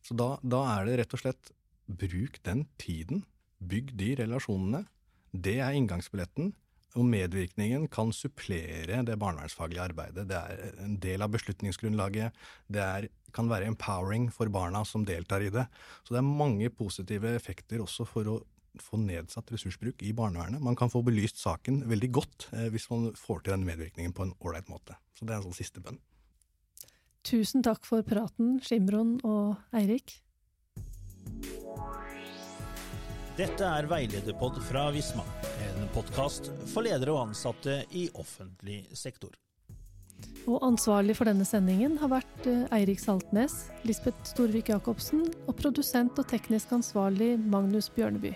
Så 0.03 0.15
da, 0.19 0.31
da 0.43 0.63
er 0.77 0.87
det 0.89 0.97
rett 1.03 1.13
og 1.15 1.21
slett 1.23 1.53
bruk 1.87 2.39
den 2.47 2.65
tiden, 2.81 3.25
bygg 3.63 3.93
de 3.99 4.13
relasjonene. 4.23 4.85
Det 5.33 5.57
er 5.63 5.75
inngangsbilletten. 5.79 6.53
Og 6.93 7.07
medvirkningen 7.09 7.87
kan 7.89 8.11
supplere 8.13 8.99
det 9.07 9.15
barnevernsfaglige 9.17 9.81
arbeidet. 9.81 10.27
Det 10.29 10.37
er 10.37 10.75
en 10.83 10.91
del 11.01 11.23
av 11.25 11.31
beslutningsgrunnlaget. 11.33 12.35
Det 12.69 12.83
er, 12.83 13.07
kan 13.33 13.47
være 13.49 13.65
empowering 13.71 14.27
for 14.29 14.51
barna 14.53 14.83
som 14.85 15.01
deltar 15.07 15.41
i 15.41 15.49
det. 15.49 15.63
Så 16.05 16.13
det 16.13 16.19
er 16.21 16.27
mange 16.27 16.69
positive 16.69 17.31
effekter 17.33 17.81
også 17.81 18.05
for 18.05 18.29
å 18.29 18.35
få 18.81 18.97
nedsatt 19.01 19.51
ressursbruk 19.53 20.01
i 20.03 20.13
barnevernet. 20.15 20.61
Man 20.63 20.77
kan 20.79 20.91
få 20.91 21.03
belyst 21.05 21.41
saken 21.41 21.83
veldig 21.89 22.09
godt 22.15 22.47
eh, 22.53 22.69
hvis 22.73 22.89
man 22.91 23.11
får 23.17 23.43
til 23.43 23.55
den 23.55 23.67
medvirkningen 23.67 24.15
på 24.15 24.27
en 24.27 24.33
ålreit 24.39 24.71
måte. 24.71 24.97
Så 25.17 25.27
det 25.27 25.35
er 25.35 25.41
en 25.41 25.47
sånn 25.49 25.59
siste 25.59 25.83
bønn. 25.83 25.99
Tusen 27.23 27.63
takk 27.63 27.85
for 27.87 28.03
praten, 28.03 28.57
Skimron 28.63 29.15
og 29.23 29.55
Eirik. 29.75 30.17
Dette 33.33 33.65
er 33.65 33.87
Veilederpod 33.89 34.59
fra 34.67 34.89
Visma, 34.93 35.23
en 35.65 35.87
podkast 35.95 36.51
for 36.69 36.85
ledere 36.85 37.15
og 37.15 37.29
ansatte 37.29 37.79
i 37.97 38.05
offentlig 38.19 38.83
sektor. 38.93 39.33
Og 40.43 40.59
ansvarlig 40.67 41.15
for 41.17 41.29
denne 41.29 41.45
sendingen 41.47 41.95
har 42.01 42.11
vært 42.11 42.47
eh, 42.51 42.65
Eirik 42.75 42.99
Saltnes, 43.01 43.69
Lisbeth 43.87 44.27
Storvik 44.27 44.69
Jacobsen 44.73 45.23
og 45.47 45.55
produsent 45.59 46.19
og 46.19 46.27
teknisk 46.29 46.75
ansvarlig 46.75 47.37
Magnus 47.39 47.89
Bjørneby. 47.95 48.33